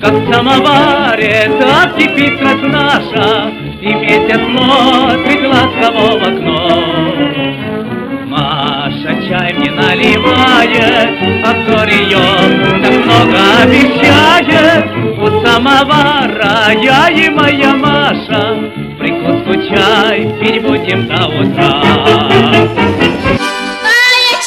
Как 0.00 0.12
в 0.12 0.32
самоваре 0.32 1.48
так 1.60 1.94
кипит 1.96 2.40
наша, 2.62 3.52
И 3.80 3.94
месяц 3.94 4.40
смотрит 4.50 5.46
ласково 5.46 6.18
в 6.18 6.22
окно. 6.24 6.82
Маша 8.26 9.14
чай 9.28 9.54
мне 9.54 9.70
наливает, 9.70 11.18
А 11.44 11.52
взор 11.54 11.86
ее 11.86 12.82
так 12.82 12.94
много 13.04 13.38
обещает. 13.62 14.86
У 15.18 15.46
самовара 15.46 16.72
я 16.82 17.10
и 17.10 17.28
моя 17.28 17.74
Маша 17.76 18.91
Прикуску 19.02 19.54
чай 19.68 20.32
перебудем 20.40 21.08
до 21.08 21.26
утра 21.26 21.82
А 21.82 22.30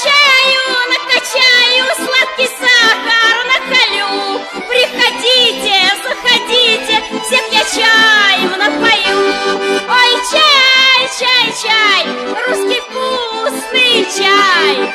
чаю 0.01 0.65
накачаю, 0.91 1.85
сладкий 1.97 2.49
сахар 2.61 3.37
наколю. 3.51 4.39
Приходите, 4.69 5.77
заходите, 6.05 6.95
всех 7.25 7.45
я 7.51 7.63
чаем 7.75 8.51
напою. 8.57 9.19
Ой, 9.89 10.11
чай, 10.31 11.01
чай, 11.19 11.45
чай, 11.61 12.01
русский 12.47 12.79
вкусный 12.79 14.07
чай. 14.17 14.94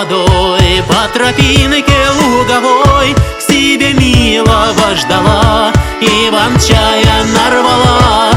Водой 0.00 0.82
По 0.88 1.08
тропинке 1.12 1.98
луговой 2.20 3.14
К 3.14 3.40
себе 3.40 3.92
милого 3.92 4.96
ждала. 4.96 5.72
Иван-чая 6.00 7.24
нарвала 7.34 8.30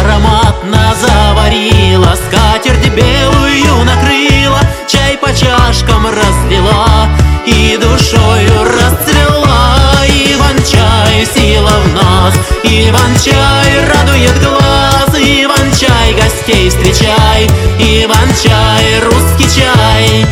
Ароматно 0.00 0.94
заварила 1.00 2.16
Скатерть 2.16 2.92
белую 2.94 3.84
накрыла 3.84 4.60
Чай 4.88 5.16
по 5.16 5.28
чашкам 5.28 6.06
разлила 6.06 7.08
И 7.46 7.78
душою 7.80 8.64
расцвела. 8.64 10.04
Иван-чай, 10.06 11.26
сила 11.34 11.70
в 11.84 11.94
нас 11.94 12.34
Иван-чай 12.64 13.86
радует 13.92 14.42
глаз 14.42 15.14
Иван-чай, 15.14 16.14
гостей 16.14 16.70
встречай 16.70 17.46
Иван-чай, 17.78 19.00
русский 19.00 19.48
чай 19.54 20.26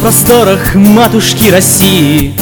просторах 0.00 0.74
матушки 0.74 1.50
России. 1.50 2.34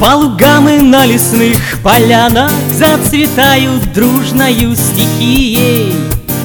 По 0.00 0.16
лугам 0.16 0.68
и 0.68 0.78
на 0.78 1.06
лесных 1.06 1.78
полянах 1.82 2.50
Зацветают 2.72 3.92
дружною 3.92 4.74
стихией. 4.74 5.94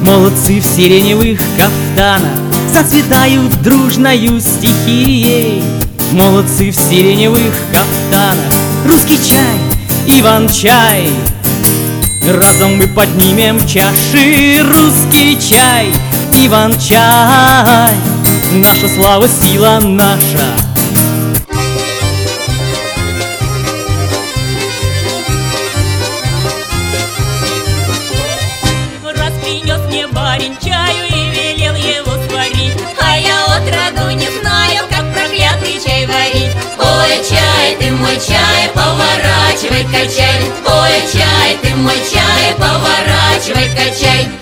Молодцы 0.00 0.60
в 0.60 0.64
сиреневых 0.64 1.40
кафтанах 1.56 2.38
Зацветают 2.72 3.60
дружною 3.62 4.40
стихией. 4.40 5.62
Молодцы 6.12 6.70
в 6.70 6.76
сиреневых 6.76 7.54
кафтанах 7.70 8.52
Русский 8.86 9.18
чай, 9.18 10.18
Иван-чай 10.18 11.08
Разом 12.28 12.76
мы 12.76 12.86
поднимем 12.88 13.58
чаши 13.66 14.62
Русский 14.62 15.38
чай, 15.40 15.86
Иван-чай 16.44 18.11
Наша 18.54 18.86
слава, 18.86 19.26
сила 19.26 19.80
наша. 19.80 20.54
Раз 29.16 29.32
принес 29.42 29.80
мне 29.88 30.06
барин 30.08 30.54
чаю 30.62 31.06
и 31.08 31.30
велел 31.30 31.74
его 31.76 32.12
сварить. 32.28 32.76
А 33.00 33.16
я 33.16 33.42
от 33.46 33.62
роду 33.62 34.10
не 34.10 34.28
знаю, 34.40 34.84
как 34.90 35.10
проклятый 35.14 35.80
чай 35.82 36.06
варить. 36.06 36.52
Ой, 36.78 37.24
чай, 37.26 37.76
ты 37.80 37.90
мой 37.92 38.16
чай, 38.16 38.68
поворачивай, 38.74 39.84
качай. 39.84 40.42
Ой, 40.66 41.00
чай, 41.10 41.56
ты 41.62 41.74
мой 41.76 41.96
чай, 42.12 42.54
поворачивай, 42.58 43.70
качай 43.74 44.41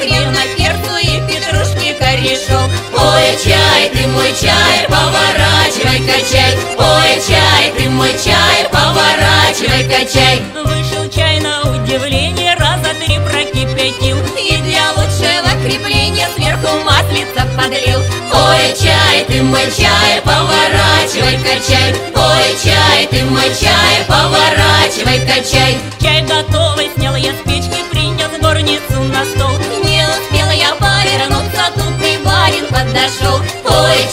На 0.00 0.46
перцу 0.56 0.96
и 0.96 1.20
петрушки 1.28 1.92
корешок. 1.98 2.70
Ой, 2.96 3.36
чай, 3.44 3.90
ты 3.92 4.08
мой 4.08 4.32
чай, 4.40 4.86
поворачивай, 4.88 6.00
качай. 6.06 6.56
Ой, 6.78 7.22
чай, 7.28 7.70
ты 7.76 7.90
мой 7.90 8.12
чай, 8.12 8.66
поворачивай, 8.72 9.84
качай. 9.84 10.40
Вышел 10.54 11.06
чай 11.10 11.38
на 11.40 11.60
удивление, 11.70 12.54
раза 12.54 12.94
три 12.94 13.18
прокипятил. 13.18 14.16
И 14.38 14.56
для 14.62 14.90
лучшего 14.92 15.50
крепления 15.62 16.28
сверху 16.34 16.82
маслица 16.82 17.46
подлил. 17.54 18.00
Ой, 18.32 18.74
чай, 18.80 19.26
ты 19.28 19.42
мой 19.42 19.70
чай, 19.76 20.22
поворачивай, 20.24 21.36
качай. 21.44 21.94
Ой, 22.14 22.56
чай, 22.64 23.06
ты 23.10 23.22
мой 23.26 23.52
чай, 23.60 24.06
поворачивай, 24.08 25.20
качай. 25.26 25.78
Чай 26.00 26.22
готовый, 26.22 26.88
снял 26.96 27.16
я 27.16 27.32
с 27.32 27.46
печки, 27.46 27.84
принес 27.90 28.30
горницу 28.40 29.02
на 29.12 29.26
стол 29.26 29.50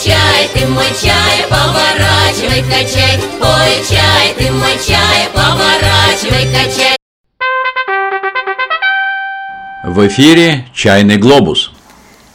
чай, 0.04 0.48
ты 0.54 0.66
мой 0.66 0.86
чай, 1.02 1.46
поворачивай, 1.48 2.62
качай 2.70 3.18
Ой, 3.40 3.84
чай, 3.88 4.34
ты 4.38 4.50
мой 4.52 4.76
чай, 4.86 5.28
поворачивай, 5.34 6.46
качай 6.52 6.96
В 9.84 10.06
эфире 10.06 10.66
«Чайный 10.74 11.16
глобус». 11.16 11.72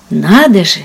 Надо 0.09 0.65
же! 0.65 0.79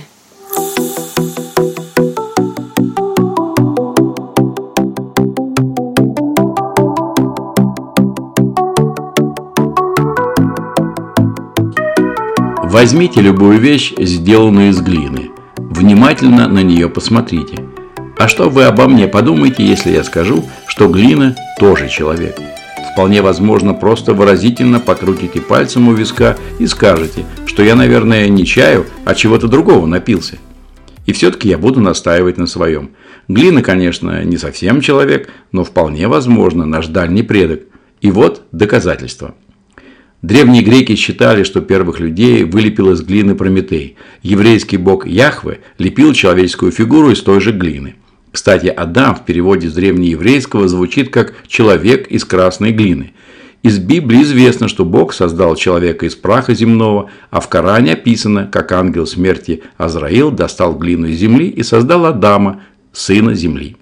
Возьмите 12.63 13.21
любую 13.21 13.59
вещь, 13.59 13.93
сделанную 13.99 14.71
из 14.71 14.81
глины. 14.81 15.31
Внимательно 15.79 16.49
на 16.49 16.65
нее 16.65 16.89
посмотрите. 16.89 17.57
А 18.19 18.27
что 18.27 18.51
вы 18.51 18.65
обо 18.65 18.89
мне 18.89 19.07
подумаете, 19.07 19.65
если 19.65 19.93
я 19.93 20.03
скажу, 20.03 20.45
что 20.67 20.89
глина 20.89 21.37
тоже 21.61 21.89
человек? 21.89 22.37
Вполне 22.93 23.23
возможно, 23.23 23.75
просто 23.75 24.13
выразительно 24.13 24.81
покрутите 24.81 25.41
пальцем 25.41 25.87
у 25.87 25.93
виска 25.93 26.37
и 26.59 26.67
скажете, 26.67 27.25
что 27.47 27.63
я, 27.63 27.77
наверное, 27.77 28.29
не 28.29 28.45
чаю, 28.45 28.87
а 29.05 29.15
чего-то 29.15 29.47
другого 29.47 29.87
напился. 29.87 30.39
И 31.07 31.13
все-таки 31.13 31.49
я 31.49 31.59
буду 31.59 31.81
настаивать 31.81 32.39
на 32.39 32.49
своем. 32.49 32.91
Глина, 33.29 33.63
конечно, 33.63 34.25
не 34.25 34.37
совсем 34.37 34.81
человек, 34.81 35.31
но 35.53 35.63
вполне 35.63 36.09
возможно 36.09 36.67
наш 36.67 36.89
дальний 36.89 37.23
предок. 37.23 37.61
И 38.01 38.11
вот 38.11 38.43
доказательства. 38.51 39.37
Древние 40.23 40.65
греки 40.65 40.97
считали, 40.97 41.45
что 41.45 41.61
первых 41.61 42.01
людей 42.01 42.43
вылепил 42.43 42.91
из 42.91 43.03
глины 43.03 43.37
Прометей. 43.37 43.97
Еврейский 44.23 44.77
бог 44.77 45.07
Яхве 45.07 45.61
лепил 45.79 46.13
человеческую 46.13 46.73
фигуру 46.73 47.13
из 47.13 47.23
той 47.23 47.41
же 47.41 47.53
глины. 47.53 47.95
Кстати, 48.33 48.67
Адам 48.67 49.15
в 49.15 49.25
переводе 49.25 49.69
с 49.69 49.75
древнееврейского 49.75 50.67
звучит 50.67 51.11
как 51.11 51.35
«человек 51.47 52.09
из 52.09 52.25
красной 52.25 52.73
глины». 52.73 53.13
Из 53.63 53.79
Библии 53.79 54.23
известно, 54.23 54.69
что 54.69 54.85
Бог 54.85 55.13
создал 55.13 55.57
человека 55.57 56.07
из 56.07 56.15
праха 56.15 56.55
земного, 56.55 57.11
а 57.31 57.41
в 57.41 57.49
Коране 57.49 57.95
описано, 57.95 58.47
как 58.47 58.71
ангел 58.73 59.07
смерти 59.07 59.63
Азраил 59.77 60.31
достал 60.31 60.77
глину 60.77 61.09
из 61.09 61.19
земли 61.19 61.49
и 61.49 61.63
создал 61.63 62.07
Адама, 62.07 62.63
сына 62.93 63.35
земли. 63.35 63.77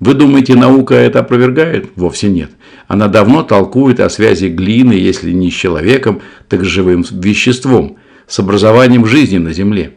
Вы 0.00 0.14
думаете, 0.14 0.54
наука 0.54 0.94
это 0.94 1.20
опровергает? 1.20 1.90
Вовсе 1.94 2.30
нет. 2.30 2.50
Она 2.88 3.08
давно 3.08 3.42
толкует 3.42 4.00
о 4.00 4.08
связи 4.08 4.46
глины, 4.46 4.94
если 4.94 5.30
не 5.30 5.50
с 5.50 5.54
человеком, 5.54 6.22
так 6.48 6.64
с 6.64 6.66
живым 6.66 7.04
веществом, 7.10 7.98
с 8.26 8.38
образованием 8.38 9.04
жизни 9.04 9.36
на 9.36 9.52
Земле. 9.52 9.92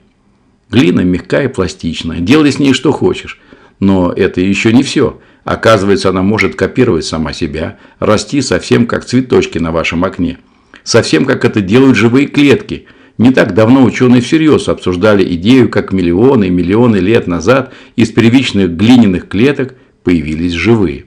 Глина 0.70 1.02
мягкая 1.02 1.46
и 1.46 1.48
пластичная, 1.48 2.20
делай 2.20 2.52
с 2.52 2.60
ней 2.60 2.74
что 2.74 2.92
хочешь. 2.92 3.40
Но 3.80 4.12
это 4.12 4.42
еще 4.42 4.74
не 4.74 4.84
все. 4.84 5.22
Оказывается, 5.46 6.10
она 6.10 6.22
может 6.22 6.56
копировать 6.56 7.06
сама 7.06 7.32
себя, 7.32 7.78
расти 8.00 8.42
совсем 8.42 8.88
как 8.88 9.06
цветочки 9.06 9.58
на 9.58 9.72
вашем 9.72 10.04
окне. 10.04 10.38
Совсем 10.84 11.24
как 11.26 11.46
это 11.46 11.62
делают 11.62 11.96
живые 11.96 12.28
клетки. 12.28 12.88
Не 13.18 13.32
так 13.32 13.54
давно 13.54 13.84
ученые 13.84 14.22
всерьез 14.22 14.68
обсуждали 14.68 15.24
идею, 15.36 15.70
как 15.70 15.94
миллионы 15.94 16.48
и 16.48 16.50
миллионы 16.50 16.98
лет 16.98 17.28
назад 17.28 17.72
из 17.96 18.12
первичных 18.12 18.72
глиняных 18.72 19.30
клеток 19.30 19.76
появились 20.04 20.54
живые. 20.54 21.06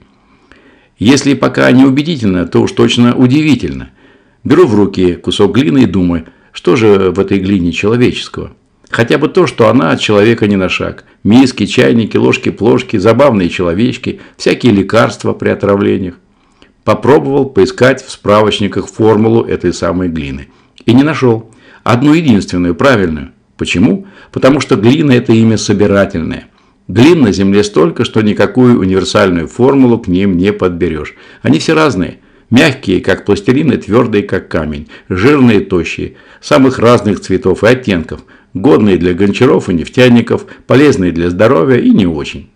Если 0.98 1.34
пока 1.34 1.70
не 1.72 1.84
убедительно, 1.84 2.46
то 2.46 2.62
уж 2.62 2.72
точно 2.72 3.14
удивительно. 3.14 3.90
Беру 4.44 4.66
в 4.66 4.74
руки 4.74 5.14
кусок 5.14 5.54
глины 5.54 5.82
и 5.82 5.86
думаю, 5.86 6.26
что 6.52 6.76
же 6.76 7.10
в 7.10 7.18
этой 7.20 7.38
глине 7.38 7.72
человеческого? 7.72 8.52
Хотя 8.88 9.18
бы 9.18 9.28
то, 9.28 9.46
что 9.46 9.68
она 9.68 9.90
от 9.90 10.00
человека 10.00 10.46
не 10.46 10.56
на 10.56 10.68
шаг. 10.68 11.04
Миски, 11.22 11.66
чайники, 11.66 12.16
ложки, 12.16 12.50
плошки, 12.50 12.96
забавные 12.96 13.50
человечки, 13.50 14.20
всякие 14.36 14.72
лекарства 14.72 15.32
при 15.32 15.50
отравлениях. 15.50 16.14
Попробовал 16.84 17.46
поискать 17.46 18.02
в 18.02 18.10
справочниках 18.10 18.86
формулу 18.86 19.42
этой 19.42 19.74
самой 19.74 20.08
глины. 20.08 20.48
И 20.86 20.94
не 20.94 21.02
нашел. 21.02 21.50
Одну 21.82 22.14
единственную, 22.14 22.74
правильную. 22.74 23.32
Почему? 23.56 24.06
Потому 24.30 24.60
что 24.60 24.76
глина– 24.76 25.12
это 25.12 25.32
имя 25.32 25.58
собирательное– 25.58 26.48
Глин 26.88 27.22
на 27.22 27.32
Земле 27.32 27.64
столько, 27.64 28.04
что 28.04 28.22
никакую 28.22 28.78
универсальную 28.78 29.48
формулу 29.48 29.98
к 29.98 30.06
ним 30.06 30.36
не 30.36 30.52
подберешь. 30.52 31.14
Они 31.42 31.58
все 31.58 31.74
разные. 31.74 32.18
Мягкие, 32.48 33.00
как 33.00 33.24
пластилин, 33.24 33.72
и 33.72 33.76
твердые, 33.76 34.22
как 34.22 34.48
камень. 34.48 34.88
Жирные, 35.08 35.60
тощие. 35.60 36.14
Самых 36.40 36.78
разных 36.78 37.20
цветов 37.20 37.64
и 37.64 37.66
оттенков. 37.66 38.20
Годные 38.54 38.98
для 38.98 39.14
гончаров 39.14 39.68
и 39.68 39.74
нефтяников, 39.74 40.46
полезные 40.66 41.10
для 41.10 41.28
здоровья 41.28 41.78
и 41.78 41.90
не 41.90 42.06
очень. 42.06 42.50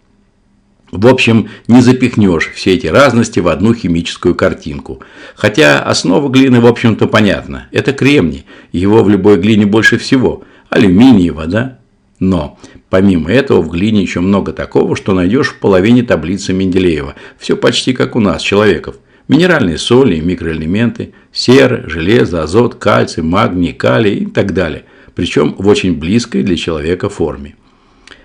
В 0.93 1.07
общем, 1.07 1.49
не 1.69 1.83
запихнешь 1.83 2.51
все 2.55 2.75
эти 2.75 2.87
разности 2.87 3.41
в 3.41 3.49
одну 3.49 3.75
химическую 3.75 4.35
картинку. 4.35 5.01
Хотя 5.35 5.83
основа 5.83 6.29
глины, 6.29 6.61
в 6.61 6.67
общем-то, 6.67 7.07
понятна. 7.07 7.69
Это 7.71 7.93
кремний. 7.93 8.45
Его 8.73 9.03
в 9.03 9.09
любой 9.09 9.39
глине 9.39 9.67
больше 9.67 9.99
всего. 9.99 10.45
Алюминий 10.69 11.31
вода. 11.31 11.79
Но 12.19 12.59
помимо 12.91 13.31
этого 13.31 13.63
в 13.63 13.71
глине 13.71 14.03
еще 14.03 14.21
много 14.21 14.53
такого, 14.53 14.97
что 14.97 15.15
найдешь 15.15 15.51
в 15.51 15.59
половине 15.59 16.03
таблицы 16.03 16.53
Менделеева. 16.53 17.15
Все 17.39 17.57
почти 17.57 17.93
как 17.93 18.17
у 18.17 18.21
нас, 18.21 18.43
человеков. 18.43 18.97
Минеральные 19.29 19.79
соли 19.79 20.17
и 20.17 20.21
микроэлементы, 20.21 21.13
сера, 21.33 21.89
железо, 21.89 22.43
азот, 22.43 22.75
кальций, 22.75 23.23
магний, 23.23 23.73
калий 23.73 24.17
и 24.17 24.27
так 24.27 24.53
далее. 24.53 24.85
Причем 25.15 25.55
в 25.57 25.69
очень 25.69 25.97
близкой 25.97 26.43
для 26.43 26.57
человека 26.57 27.09
форме. 27.09 27.55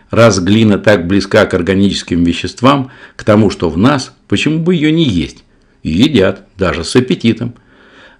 Раз 0.09 0.39
глина 0.39 0.79
так 0.79 1.07
близка 1.07 1.45
к 1.45 1.53
органическим 1.53 2.23
веществам, 2.23 2.89
к 3.15 3.23
тому, 3.23 3.49
что 3.49 3.69
в 3.69 3.77
нас, 3.77 4.15
почему 4.27 4.59
бы 4.59 4.73
ее 4.73 4.91
не 4.91 5.03
есть? 5.03 5.43
И 5.83 5.91
едят, 5.91 6.47
даже 6.57 6.83
с 6.83 6.95
аппетитом. 6.95 7.53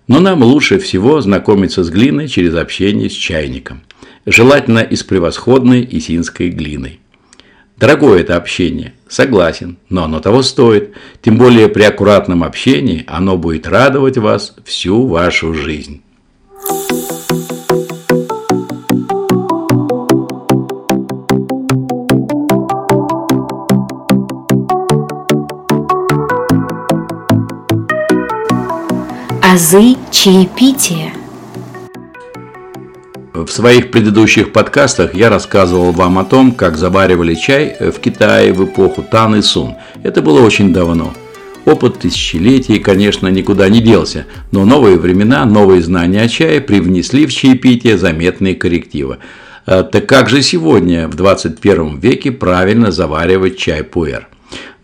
Но 0.07 0.19
нам 0.19 0.43
лучше 0.43 0.77
всего 0.77 1.21
знакомиться 1.21 1.83
с 1.83 1.89
глиной 1.89 2.27
через 2.27 2.53
общение 2.53 3.09
с 3.09 3.13
чайником– 3.13 3.81
желательно 4.25 4.79
из 4.79 5.03
превосходной 5.03 5.87
исинской 5.89 6.49
глины. 6.49 6.99
Дорогое 7.77 8.21
это 8.21 8.37
общение, 8.37 8.93
согласен, 9.07 9.77
но 9.89 10.05
оно 10.05 10.21
того 10.21 10.43
стоит. 10.43 10.93
Тем 11.21 11.37
более 11.37 11.67
при 11.67 11.83
аккуратном 11.83 12.43
общении 12.43 13.03
оно 13.07 13.37
будет 13.37 13.67
радовать 13.67 14.17
вас 14.17 14.55
всю 14.63 15.07
вашу 15.07 15.53
жизнь. 15.53 16.01
Азы 29.41 29.95
чаепития– 30.11 31.13
в 33.43 33.51
своих 33.51 33.91
предыдущих 33.91 34.53
подкастах 34.53 35.13
я 35.13 35.29
рассказывал 35.29 35.91
вам 35.91 36.19
о 36.19 36.23
том, 36.23 36.53
как 36.53 36.77
заваривали 36.77 37.35
чай 37.35 37.75
в 37.79 37.99
Китае 37.99 38.53
в 38.53 38.63
эпоху 38.63 39.03
Тан 39.03 39.35
и 39.35 39.41
Сун. 39.41 39.75
Это 40.03 40.21
было 40.21 40.41
очень 40.41 40.71
давно. 40.71 41.13
Опыт 41.65 41.99
тысячелетий, 41.99 42.79
конечно, 42.79 43.27
никуда 43.27 43.67
не 43.69 43.81
делся, 43.81 44.25
но 44.51 44.65
новые 44.65 44.97
времена, 44.97 45.45
новые 45.45 45.81
знания 45.81 46.21
о 46.21 46.29
чае 46.29 46.61
привнесли 46.61 47.25
в 47.25 47.33
чаепитие 47.33 47.97
заметные 47.97 48.55
коррективы. 48.55 49.17
А, 49.65 49.83
так 49.83 50.07
как 50.07 50.29
же 50.29 50.41
сегодня, 50.41 51.07
в 51.07 51.15
21 51.15 51.99
веке, 51.99 52.31
правильно 52.31 52.91
заваривать 52.91 53.57
чай 53.57 53.83
пуэр? 53.83 54.29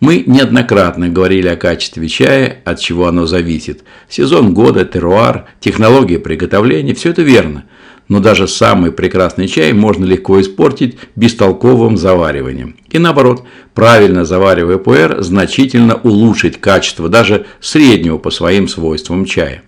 Мы 0.00 0.24
неоднократно 0.26 1.08
говорили 1.08 1.46
о 1.46 1.56
качестве 1.56 2.08
чая, 2.08 2.58
от 2.64 2.80
чего 2.80 3.06
оно 3.06 3.26
зависит. 3.26 3.84
Сезон 4.08 4.52
года, 4.52 4.84
теруар, 4.84 5.46
технология 5.60 6.18
приготовления– 6.18 6.94
все 6.96 7.10
это 7.10 7.22
верно– 7.22 7.64
но 8.12 8.20
даже 8.20 8.46
самый 8.46 8.92
прекрасный 8.92 9.48
чай 9.48 9.72
можно 9.72 10.04
легко 10.04 10.38
испортить 10.38 10.98
бестолковым 11.16 11.96
завариванием. 11.96 12.76
И 12.90 12.98
наоборот, 12.98 13.44
правильно 13.72 14.26
заваривая 14.26 14.76
пуэр, 14.76 15.22
значительно 15.22 15.94
улучшить 15.94 16.60
качество 16.60 17.08
даже 17.08 17.46
среднего 17.60 18.18
по 18.18 18.30
своим 18.30 18.68
свойствам 18.68 19.24
чая. 19.24 19.62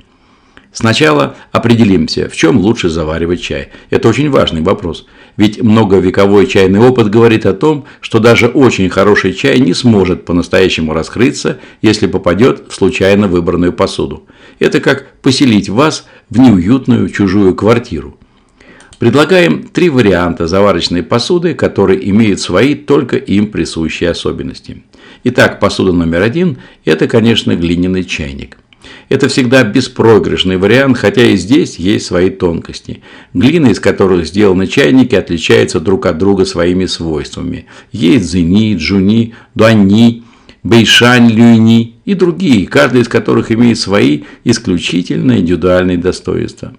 Сначала 0.75 1.37
определимся, 1.53 2.29
в 2.29 2.37
чем 2.37 2.59
лучше 2.59 2.91
заваривать 2.91 3.41
чай. 3.41 3.71
Это 3.89 4.11
очень 4.11 4.29
важный 4.29 4.61
вопрос. 4.61 5.07
Ведь 5.39 5.63
многовековой 5.63 6.47
чайный 6.47 6.81
опыт 6.81 7.09
говорит 7.09 7.47
о 7.47 7.55
том, 7.55 7.87
что 8.03 8.19
даже 8.19 8.49
очень 8.49 8.91
хороший 8.91 9.33
чай 9.33 9.59
не 9.59 9.73
сможет 9.73 10.27
по-настоящему 10.27 10.93
раскрыться, 10.93 11.61
если 11.81 12.07
попадет 12.09 12.65
в 12.69 12.75
случайно 12.75 13.27
выбранную 13.27 13.73
посуду. 13.73 14.27
Это 14.59 14.81
как 14.81 15.07
поселить 15.23 15.71
вас 15.71 16.05
в 16.29 16.39
неуютную 16.39 17.09
чужую 17.09 17.55
квартиру. 17.55 18.19
Предлагаем 19.05 19.65
три 19.65 19.91
варианта 19.91 20.47
заварочной 20.47 21.03
посуды, 21.03 21.53
которые 21.53 22.09
имеют 22.09 22.41
свои 22.41 22.75
только 22.75 23.19
им 23.19 23.49
присущие 23.49 24.09
особенности. 24.09 24.83
Итак, 25.25 25.61
посуда 25.61 25.93
номер 25.93 26.23
один– 26.23 26.57
это, 26.87 27.07
конечно, 27.07 27.55
глиняный 27.55 28.05
чайник. 28.05 28.57
Это 29.11 29.29
всегда 29.29 29.63
беспроигрышный 29.63 30.57
вариант, 30.57 30.97
хотя 30.97 31.23
и 31.23 31.37
здесь 31.37 31.79
есть 31.79 32.07
свои 32.07 32.31
тонкости. 32.31 33.03
Глина, 33.35 33.67
из 33.67 33.79
которых 33.79 34.25
сделаны 34.25 34.67
чайники, 34.67 35.15
отличается 35.15 35.81
друг 35.81 36.07
от 36.07 36.17
друга 36.17 36.47
своими 36.47 36.87
свойствами. 36.87 37.67
Есть 37.93 38.31
зени, 38.31 38.75
джуни, 38.75 39.35
дуани, 39.55 40.23
бейшань, 40.63 41.31
люйни 41.31 41.97
и 42.07 42.15
другие, 42.15 42.67
каждый 42.67 43.03
из 43.03 43.09
которых 43.09 43.53
имеет 43.53 43.79
свои 43.79 44.23
исключительно 44.45 45.41
индивидуальные 45.41 45.99
достоинства. 45.99 46.73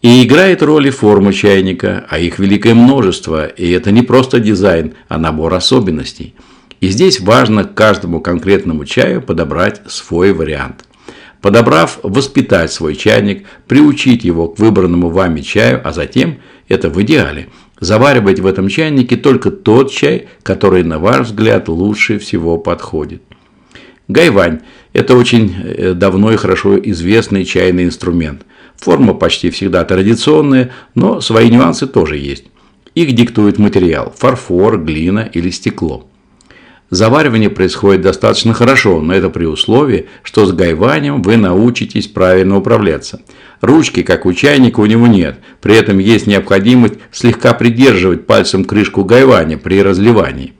И 0.00 0.24
играет 0.24 0.62
роль 0.62 0.86
и 0.86 0.90
форма 0.90 1.32
чайника, 1.32 2.06
а 2.08 2.18
их 2.18 2.38
великое 2.38 2.74
множество, 2.74 3.46
и 3.46 3.68
это 3.70 3.90
не 3.90 4.02
просто 4.02 4.38
дизайн, 4.38 4.94
а 5.08 5.18
набор 5.18 5.54
особенностей. 5.54 6.34
И 6.80 6.88
здесь 6.88 7.18
важно 7.18 7.64
каждому 7.64 8.20
конкретному 8.20 8.84
чаю 8.84 9.20
подобрать 9.20 9.80
свой 9.88 10.32
вариант. 10.32 10.84
Подобрав, 11.40 11.98
воспитать 12.04 12.72
свой 12.72 12.94
чайник, 12.94 13.46
приучить 13.66 14.22
его 14.24 14.48
к 14.48 14.58
выбранному 14.60 15.08
вами 15.08 15.40
чаю, 15.40 15.80
а 15.84 15.92
затем, 15.92 16.38
это 16.68 16.90
в 16.90 17.02
идеале, 17.02 17.48
заваривать 17.80 18.38
в 18.38 18.46
этом 18.46 18.68
чайнике 18.68 19.16
только 19.16 19.50
тот 19.50 19.90
чай, 19.90 20.28
который, 20.44 20.84
на 20.84 21.00
ваш 21.00 21.26
взгляд, 21.26 21.68
лучше 21.68 22.20
всего 22.20 22.58
подходит. 22.58 23.22
Гайвань– 24.06 24.60
это 24.92 25.16
очень 25.16 25.54
э, 25.62 25.94
давно 25.94 26.32
и 26.32 26.36
хорошо 26.36 26.78
известный 26.78 27.44
чайный 27.44 27.84
инструмент. 27.84 28.42
Форма 28.78 29.14
почти 29.14 29.50
всегда 29.50 29.84
традиционная, 29.84 30.70
но 30.94 31.20
свои 31.20 31.50
нюансы 31.50 31.86
тоже 31.86 32.16
есть. 32.16 32.44
Их 32.94 33.12
диктует 33.14 33.58
материал– 33.58 34.14
фарфор, 34.16 34.78
глина 34.78 35.28
или 35.32 35.50
стекло. 35.50 36.08
Заваривание 36.90 37.50
происходит 37.50 38.00
достаточно 38.00 38.54
хорошо, 38.54 39.00
но 39.00 39.12
это 39.12 39.28
при 39.28 39.44
условии, 39.44 40.06
что 40.22 40.46
с 40.46 40.52
гайванием 40.52 41.20
вы 41.20 41.36
научитесь 41.36 42.06
правильно 42.06 42.56
управляться. 42.56 43.20
Ручки, 43.60 44.02
как 44.02 44.24
у 44.24 44.32
чайника, 44.32 44.80
у 44.80 44.86
него 44.86 45.06
нет. 45.06 45.38
При 45.60 45.76
этом 45.76 45.98
есть 45.98 46.26
необходимость 46.26 46.94
слегка 47.12 47.52
придерживать 47.52 48.26
пальцем 48.26 48.64
крышку 48.64 49.04
гайвани 49.04 49.56
при 49.56 49.82
разливании. 49.82 50.54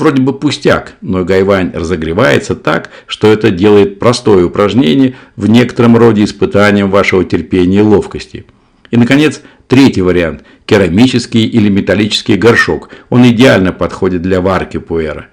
Вроде 0.00 0.22
бы 0.22 0.32
пустяк, 0.32 0.94
но 1.02 1.26
гайвань 1.26 1.72
разогревается 1.74 2.54
так, 2.54 2.88
что 3.06 3.30
это 3.30 3.50
делает 3.50 3.98
простое 3.98 4.46
упражнение 4.46 5.14
в 5.36 5.46
некотором 5.46 5.94
роде 5.94 6.24
испытанием 6.24 6.90
вашего 6.90 7.22
терпения 7.22 7.80
и 7.80 7.82
ловкости. 7.82 8.46
И, 8.90 8.96
наконец, 8.96 9.42
третий 9.68 10.00
вариант– 10.00 10.42
керамический 10.64 11.44
или 11.44 11.68
металлический 11.68 12.36
горшок. 12.36 12.88
Он 13.10 13.28
идеально 13.28 13.72
подходит 13.72 14.22
для 14.22 14.40
варки 14.40 14.78
пуэра. 14.78 15.26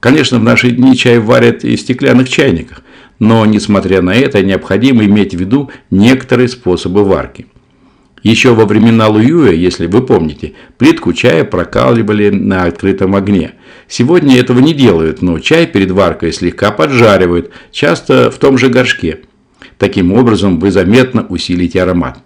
Конечно, 0.00 0.40
в 0.40 0.42
наши 0.42 0.72
дни 0.72 0.96
чай 0.96 1.20
варят 1.20 1.62
и 1.62 1.76
в 1.76 1.80
стеклянных 1.80 2.28
чайниках, 2.28 2.82
но, 3.20 3.46
несмотря 3.46 4.02
на 4.02 4.16
это, 4.16 4.42
необходимо 4.42 5.04
иметь 5.04 5.32
в 5.32 5.38
виду 5.38 5.70
некоторые 5.92 6.48
способы 6.48 7.04
варки. 7.04 7.46
Еще 8.22 8.54
во 8.54 8.66
времена 8.66 9.08
Луюя, 9.08 9.52
если 9.52 9.86
вы 9.86 10.04
помните, 10.04 10.54
плитку 10.76 11.12
чая 11.12 11.44
прокаливали 11.44 12.30
на 12.30 12.64
открытом 12.64 13.14
огне. 13.14 13.52
Сегодня 13.86 14.38
этого 14.38 14.58
не 14.60 14.74
делают, 14.74 15.22
но 15.22 15.38
чай 15.38 15.66
перед 15.66 15.90
варкой 15.90 16.32
слегка 16.32 16.70
поджаривают, 16.70 17.50
часто 17.70 18.30
в 18.30 18.38
том 18.38 18.58
же 18.58 18.68
горшке. 18.68 19.20
Таким 19.78 20.12
образом 20.12 20.58
вы 20.58 20.70
заметно 20.70 21.26
усилите 21.28 21.82
аромат. 21.82 22.18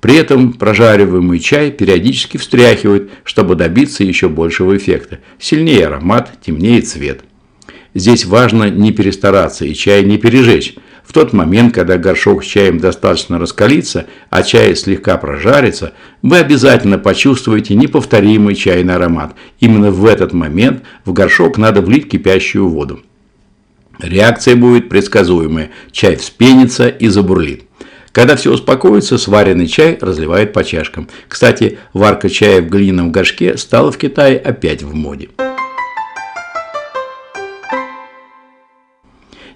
При 0.00 0.16
этом 0.16 0.54
прожариваемый 0.54 1.40
чай 1.40 1.70
периодически 1.70 2.38
встряхивают, 2.38 3.10
чтобы 3.24 3.54
добиться 3.54 4.02
еще 4.02 4.28
большего 4.28 4.76
эффекта. 4.76 5.18
Сильнее 5.38 5.86
аромат, 5.86 6.32
темнее 6.40 6.80
цвет. 6.80 7.22
Здесь 7.92 8.24
важно 8.24 8.70
не 8.70 8.92
перестараться 8.92 9.64
и 9.64 9.74
чай 9.74 10.04
не 10.04 10.16
пережечь. 10.16 10.74
В 11.10 11.12
тот 11.12 11.32
момент, 11.32 11.74
когда 11.74 11.98
горшок 11.98 12.44
с 12.44 12.46
чаем 12.46 12.78
достаточно 12.78 13.40
раскалится, 13.40 14.06
а 14.30 14.44
чай 14.44 14.76
слегка 14.76 15.16
прожарится, 15.16 15.92
вы 16.22 16.38
обязательно 16.38 16.98
почувствуете 16.98 17.74
неповторимый 17.74 18.54
чайный 18.54 18.94
аромат. 18.94 19.34
Именно 19.58 19.90
в 19.90 20.06
этот 20.06 20.32
момент 20.32 20.84
в 21.04 21.12
горшок 21.12 21.58
надо 21.58 21.80
влить 21.80 22.08
кипящую 22.08 22.68
воду. 22.68 23.00
Реакция 23.98 24.54
будет 24.54 24.88
предсказуемая. 24.88 25.70
Чай 25.90 26.14
вспенится 26.14 26.86
и 26.86 27.08
забурлит. 27.08 27.64
Когда 28.12 28.36
все 28.36 28.52
успокоится, 28.52 29.18
сваренный 29.18 29.66
чай 29.66 29.98
разливают 30.00 30.52
по 30.52 30.62
чашкам. 30.62 31.08
Кстати, 31.26 31.78
варка 31.92 32.30
чая 32.30 32.62
в 32.62 32.68
глиняном 32.68 33.10
горшке 33.10 33.56
стала 33.56 33.90
в 33.90 33.98
Китае 33.98 34.38
опять 34.38 34.84
в 34.84 34.94
моде. 34.94 35.28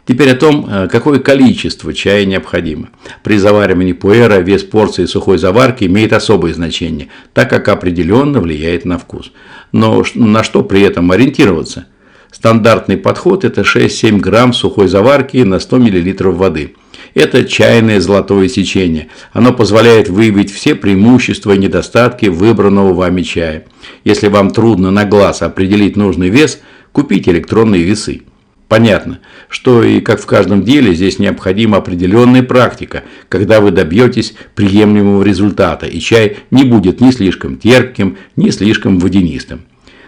Теперь 0.06 0.32
о 0.32 0.34
том, 0.34 0.68
э, 0.68 0.88
какое 0.88 1.18
количество 1.18 1.94
чая 1.94 2.26
необходимо. 2.26 2.90
При 3.22 3.38
заваривании 3.38 3.92
пуэра 3.92 4.40
вес 4.40 4.62
порции 4.62 5.06
сухой 5.06 5.38
заварки 5.38 5.84
имеет 5.84 6.12
особое 6.12 6.52
значение, 6.52 7.08
так 7.32 7.48
как 7.48 7.68
определенно 7.68 8.40
влияет 8.40 8.84
на 8.84 8.98
вкус. 8.98 9.32
Но 9.72 10.04
на 10.14 10.44
что 10.44 10.62
при 10.62 10.82
этом 10.82 11.10
ориентироваться? 11.10 11.86
Стандартный 12.30 12.96
подход– 12.96 13.44
это 13.46 13.62
6-7 13.62 14.18
грамм 14.18 14.52
сухой 14.52 14.88
заварки 14.88 15.38
на 15.38 15.58
100 15.58 15.76
мл 15.78 16.32
воды. 16.32 16.74
Это 17.14 17.44
чайное 17.44 18.00
золотое 18.00 18.48
сечение. 18.48 19.08
Оно 19.32 19.52
позволяет 19.52 20.08
выявить 20.08 20.52
все 20.52 20.74
преимущества 20.74 21.52
и 21.52 21.58
недостатки 21.58 22.26
выбранного 22.26 22.92
вами 22.92 23.22
чая. 23.22 23.66
Если 24.02 24.26
вам 24.26 24.50
трудно 24.50 24.90
на 24.90 25.04
глаз 25.04 25.42
определить 25.42 25.96
нужный 25.96 26.28
вес, 26.28 26.60
купите 26.92 27.30
электронные 27.30 27.82
весы. 27.82 28.22
Понятно, 28.68 29.20
что 29.48 29.82
и 29.82 30.00
как 30.00 30.20
в 30.20 30.26
каждом 30.26 30.62
деле 30.62 30.94
здесь 30.94 31.18
необходима 31.18 31.76
определенная 31.76 32.42
практика, 32.42 33.04
когда 33.28 33.60
вы 33.60 33.70
добьетесь 33.70 34.34
приемлемого 34.54 35.22
результата, 35.22 35.86
и 35.86 36.00
чай 36.00 36.38
не 36.50 36.64
будет 36.64 37.00
ни 37.00 37.10
слишком 37.10 37.58
терпким, 37.58 38.16
ни 38.36 38.50
слишком 38.50 38.98
водянистым. 38.98 39.62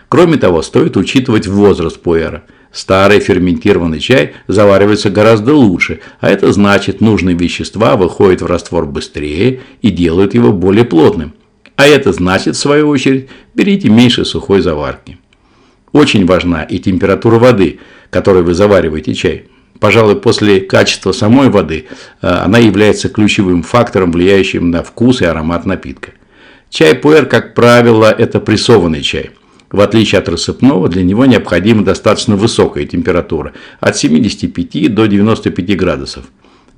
Кроме 0.09 0.37
того, 0.39 0.63
стоит 0.63 0.97
учитывать 0.97 1.47
возраст 1.47 2.01
пуэра. 2.01 2.45
Старый 2.73 3.21
ферментированный 3.21 4.01
чай 4.01 4.35
заваривается 4.49 5.11
гораздо 5.11 5.55
лучше, 5.55 6.01
а 6.21 6.29
это 6.29 6.53
значит, 6.53 7.01
нужные 7.01 7.37
вещества 7.37 7.97
выходят 7.97 8.43
в 8.43 8.47
раствор 8.47 8.87
быстрее 8.87 9.61
и 9.81 9.91
делают 9.91 10.35
его 10.35 10.53
более 10.53 10.85
плотным. 10.85 11.35
А 11.77 11.87
это 11.87 12.13
значит, 12.13 12.57
в 12.57 12.59
свою 12.59 12.89
очередь, 12.89 13.29
берите 13.55 13.89
меньше 13.89 14.25
сухой 14.25 14.61
заварки. 14.61 15.19
Очень 15.97 16.27
важна 16.27 16.63
и 16.63 16.79
температура 16.79 17.39
воды– 17.39 17.81
которой 18.11 18.43
вы 18.43 18.53
завариваете 18.53 19.15
чай. 19.15 19.45
Пожалуй, 19.81 20.17
после 20.17 20.61
качества 20.61 21.13
самой 21.13 21.49
воды 21.49 21.87
э, 22.23 22.27
она 22.29 22.59
является 22.59 23.09
ключевым 23.09 23.63
фактором, 23.63 24.13
влияющим 24.13 24.71
на 24.71 24.83
вкус 24.83 25.23
и 25.23 25.25
аромат 25.25 25.65
напитка. 25.65 26.11
Чай 26.69 26.95
пуэр, 26.95 27.25
как 27.27 27.55
правило, 27.55 28.11
это 28.11 28.41
прессованный 28.41 29.01
чай. 29.01 29.31
В 29.71 29.81
отличие 29.81 30.19
от 30.19 30.29
рассыпного, 30.29 30.89
для 30.89 31.03
него 31.03 31.25
необходима 31.25 31.83
достаточно 31.83 32.37
высокая 32.37 32.85
температура– 32.85 33.55
от 33.81 33.97
75 33.97 34.95
до 34.95 35.07
95 35.07 35.77
градусов. 35.79 36.25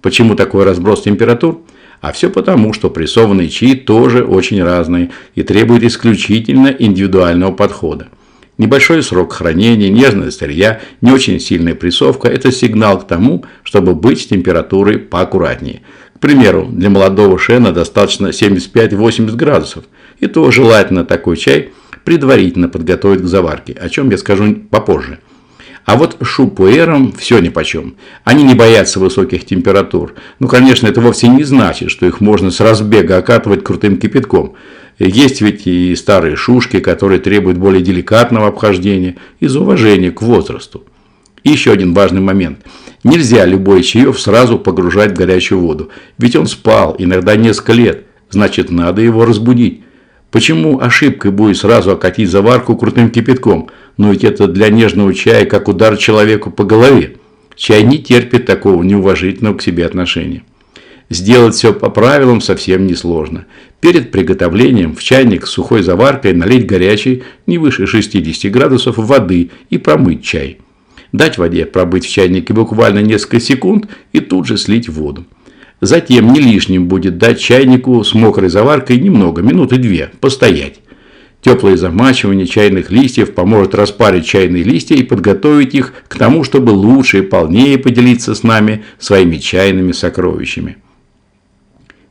Почему 0.01 0.37
такой 0.37 0.65
разброс 0.65 1.03
температур? 1.03 1.61
А 2.01 2.13
все 2.13 2.31
потому, 2.31 2.73
что 2.73 2.89
прессованные 2.89 3.49
чаи 3.49 3.75
тоже 3.75 4.25
очень 4.25 4.63
разные 4.63 5.11
и 5.35 5.43
требуют 5.43 5.83
исключительно 5.83 6.69
индивидуального 6.69 7.51
подхода. 7.53 8.09
Небольшой 8.59 9.05
срок 9.05 9.35
хранения, 9.35 9.89
нежная 9.89 10.33
сырья, 10.33 10.81
не 11.01 11.13
очень 11.13 11.39
сильная 11.39 11.77
прессовка– 11.77 12.27
это 12.29 12.51
сигнал 12.51 12.99
к 12.99 13.07
тому, 13.07 13.45
чтобы 13.63 13.95
быть 13.95 14.21
с 14.21 14.27
температурой 14.27 14.99
поаккуратнее. 14.99 15.83
К 16.17 16.21
примеру, 16.21 16.67
для 16.69 16.91
молодого 16.91 17.39
шена 17.39 17.71
достаточно 17.71 18.29
75-80 18.29 19.37
градусов. 19.37 19.85
И 20.19 20.27
то 20.27 20.51
желательно 20.51 21.05
такой 21.05 21.37
чай 21.37 21.71
предварительно 22.05 22.69
подготовить 22.69 23.23
к 23.23 23.27
заварке, 23.27 23.75
о 23.75 23.89
чем 23.89 24.11
я 24.11 24.19
скажу 24.19 24.57
попозже. 24.69 25.21
А 25.85 25.97
вот 25.97 26.17
шупуэрам 26.21 27.13
все 27.13 27.39
нипочем. 27.39 27.95
Они 28.25 28.43
не 28.43 28.55
боятся 28.55 28.99
высоких 28.99 29.47
температур. 29.47 30.15
Ну, 30.41 30.49
конечно, 30.49 30.89
это 30.89 31.01
вовсе 31.01 31.29
не 31.29 31.45
значит, 31.45 31.93
что 31.93 32.07
их 32.07 32.21
можно 32.21 32.51
с 32.51 32.61
разбега 32.61 33.19
окатывать 33.19 33.63
крутым 33.63 33.99
кипятком. 33.99 34.55
Есть 34.99 35.41
ведь 35.41 35.67
и 35.67 35.95
старые 35.95 36.35
шушки, 36.35 36.81
которые 36.81 37.21
требуют 37.21 37.59
более 37.59 37.83
деликатного 37.83 38.49
обхождения 38.49 39.17
из 39.39 39.55
уважения 39.57 40.11
к 40.11 40.23
возрасту. 40.23 40.85
И 41.45 41.51
еще 41.51 41.71
один 41.71 41.95
важный 41.95 42.21
момент. 42.21 42.61
Нельзя 43.05 43.45
любой 43.45 43.85
чаев 43.85 44.19
сразу 44.21 44.59
погружать 44.59 45.13
в 45.13 45.17
горячую 45.17 45.61
воду, 45.61 45.91
ведь 46.19 46.35
он 46.35 46.47
спал 46.47 46.97
иногда 46.99 47.37
несколько 47.37 47.73
лет, 47.73 48.05
значит 48.29 48.71
надо 48.71 49.01
его 49.01 49.25
разбудить. 49.25 49.83
Почему 50.33 50.81
ошибкой 50.81 51.31
будет 51.31 51.57
сразу 51.57 51.93
окатить 51.93 52.29
заварку 52.29 52.77
крутым 52.77 53.11
кипятком? 53.11 53.71
Но 53.97 54.11
ведь 54.11 54.25
это 54.25 54.47
для 54.47 54.69
нежного 54.69 55.15
чая 55.15 55.47
как 55.47 55.69
удар 55.69 55.97
человеку 55.97 56.51
по 56.51 56.65
голове. 56.65 57.17
Чай 57.57 57.83
не 57.83 57.99
терпит 57.99 58.45
такого 58.45 58.83
неуважительного 58.83 59.57
к 59.57 59.63
себе 59.63 59.87
отношения. 59.87 60.43
Сделать 61.09 61.55
все 61.55 61.73
по 61.73 61.89
правилам 61.89 62.43
совсем 62.43 62.87
несложно. 62.87 63.47
Перед 63.81 64.11
приготовлением 64.11 64.97
в 64.97 65.03
чайник 65.03 65.47
с 65.47 65.51
сухой 65.51 65.83
заваркой 65.83 66.33
налить 66.33 66.67
горячей, 66.67 67.23
не 67.47 67.59
выше 67.59 67.87
60 67.87 68.51
градусов, 68.51 68.99
воды 68.99 69.51
и 69.71 69.79
промыть 69.79 70.25
чай. 70.25 70.59
Дать 71.13 71.39
воде 71.39 71.65
пробыть 71.65 72.05
в 72.05 72.11
чайнике 72.11 72.53
буквально 72.53 72.99
несколько 72.99 73.41
секунд 73.41 73.89
и 74.13 74.21
тут 74.21 74.47
же 74.47 74.57
слить 74.57 74.89
воду. 74.89 75.25
Затем 75.81 76.33
не 76.33 76.41
лишним 76.41 76.89
будет 76.89 77.19
дать 77.19 77.39
чайнику 77.39 78.03
с 78.03 78.15
мокрой 78.15 78.49
заваркой 78.49 78.99
немного, 78.99 79.43
минуты 79.43 79.77
две, 79.77 80.11
постоять. 80.21 80.81
Теплое 81.41 81.77
замачивание 81.77 82.47
чайных 82.47 82.91
листьев 82.91 83.33
поможет 83.33 83.77
распарить 83.77 84.27
чайные 84.27 84.65
листья 84.65 84.97
и 84.97 85.05
подготовить 85.05 85.73
их 85.73 85.95
к 86.09 86.19
тому, 86.19 86.43
чтобы 86.43 86.73
лучше 86.73 87.19
и 87.19 87.23
полнее 87.23 87.79
поделиться 87.79 88.35
с 88.35 88.43
нами 88.43 88.85
своими 88.99 89.37
чайными 89.37 89.93
сокровищами. 89.93 90.79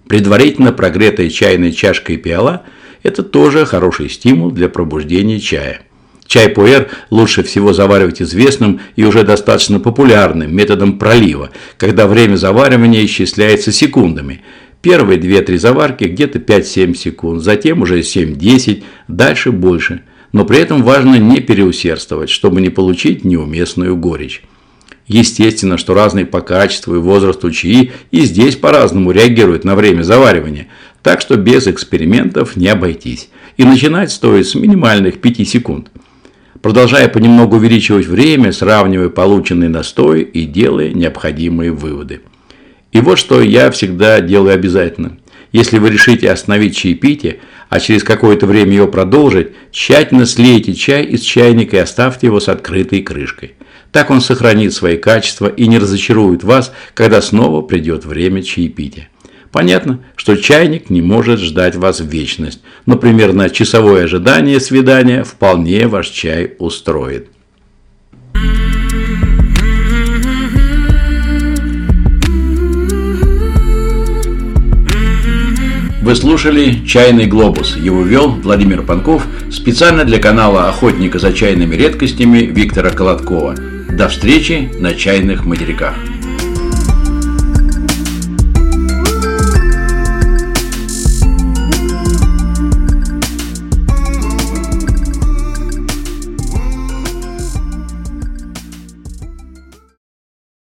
Предварительно 0.07 0.71
прогретая 0.71 1.29
чайная 1.29 1.71
чашка 1.71 2.13
и 2.13 2.17
пиала– 2.17 2.63
это 3.03 3.23
тоже 3.23 3.65
хороший 3.65 4.09
стимул 4.09 4.51
для 4.51 4.69
пробуждения 4.69 5.39
чая. 5.39 5.81
Чай 6.25 6.49
пуэр 6.49 6.89
лучше 7.09 7.43
всего 7.43 7.71
заваривать 7.71 8.21
известным 8.21 8.81
и 8.97 9.05
уже 9.05 9.23
достаточно 9.23 9.79
популярным 9.79 10.53
методом 10.53 10.99
пролива, 10.99 11.51
когда 11.77 12.05
время 12.05 12.35
заваривания 12.35 13.05
исчисляется 13.05 13.71
секундами. 13.71 14.41
Первые 14.81 15.19
2-3 15.19 15.57
заварки 15.57 16.03
где-то 16.03 16.39
5-7 16.39 16.95
секунд, 16.95 17.43
затем 17.43 17.81
уже 17.81 17.99
7-10, 17.99 18.83
дальше 19.07 19.51
больше. 19.51 20.01
Но 20.33 20.43
при 20.43 20.59
этом 20.59 20.83
важно 20.83 21.15
не 21.15 21.39
переусердствовать, 21.39 22.29
чтобы 22.29 22.59
не 22.59 22.69
получить 22.69 23.23
неуместную 23.23 23.95
горечь. 23.95 24.43
Естественно, 25.07 25.77
что 25.77 25.93
разные 25.93 26.25
по 26.25 26.41
качеству 26.41 26.95
и 26.95 26.99
возрасту 26.99 27.49
чаи 27.51 27.91
и 28.11 28.21
здесь 28.21 28.57
по-разному 28.57 29.11
реагируют 29.11 29.63
на 29.63 29.75
время 29.75 30.03
заваривания, 30.03 30.67
так 31.01 31.21
что 31.21 31.37
без 31.37 31.67
экспериментов 31.67 32.57
не 32.57 32.67
обойтись. 32.67 33.29
И 33.55 33.63
начинать 33.63 34.11
стоит 34.11 34.47
с 34.47 34.55
минимальных 34.55 35.21
5 35.21 35.47
секунд. 35.47 35.89
Продолжая 36.61 37.07
понемногу 37.07 37.55
увеличивать 37.55 38.07
время, 38.07 38.51
сравнивая 38.51 39.09
полученный 39.09 39.69
настой 39.69 40.23
и 40.23 40.45
делая 40.45 40.91
необходимые 40.91 41.71
выводы. 41.71 42.21
И 42.91 42.99
вот 42.99 43.17
что 43.17 43.41
я 43.41 43.71
всегда 43.71 44.19
делаю 44.19 44.53
обязательно. 44.53 45.17
Если 45.53 45.77
вы 45.77 45.89
решите 45.89 46.29
остановить 46.29 46.75
чаепитие, 46.75 47.39
а 47.69 47.79
через 47.79 48.03
какое-то 48.03 48.45
время 48.45 48.73
его 48.73 48.87
продолжить, 48.87 49.49
тщательно 49.71 50.25
слейте 50.25 50.73
чай 50.73 51.03
из 51.05 51.21
чайника 51.21 51.77
и 51.77 51.79
оставьте 51.79 52.27
его 52.27 52.39
с 52.41 52.49
открытой 52.49 53.01
крышкой. 53.01 53.53
Так 53.91 54.09
он 54.09 54.21
сохранит 54.21 54.73
свои 54.73 54.97
качества 54.97 55.47
и 55.47 55.67
не 55.67 55.79
разочарует 55.79 56.43
вас, 56.43 56.71
когда 56.93 57.21
снова 57.21 57.61
придет 57.61 58.05
время 58.05 58.43
чаепития. 58.43 59.09
Понятно, 59.51 59.99
что 60.15 60.35
чайник 60.35 60.89
не 60.89 61.01
может 61.01 61.39
ждать 61.39 61.75
вас 61.75 61.99
в 62.01 62.07
вечность, 62.07 62.61
но 62.85 62.97
примерно 62.97 63.49
часовое 63.49 64.03
ожидание 64.03 64.59
свидания 64.59 65.23
вполне 65.23 65.87
ваш 65.87 66.09
чай 66.09 66.53
устроит. 66.59 67.27
Вы 76.01 76.15
слушали 76.15 76.85
«Чайный 76.85 77.25
глобус». 77.25 77.75
Его 77.75 78.01
вел 78.01 78.29
Владимир 78.29 78.81
Панков 78.81 79.27
специально 79.51 80.05
для 80.05 80.19
канала 80.19 80.69
«Охотника 80.69 81.19
за 81.19 81.33
чайными 81.33 81.75
редкостями» 81.75 82.45
Виктора 82.45 82.91
Колоткова. 82.91 83.55
До 83.97 84.07
встречи 84.09 84.69
на 84.77 84.93
чайных 84.93 85.43
материках. 85.43 85.95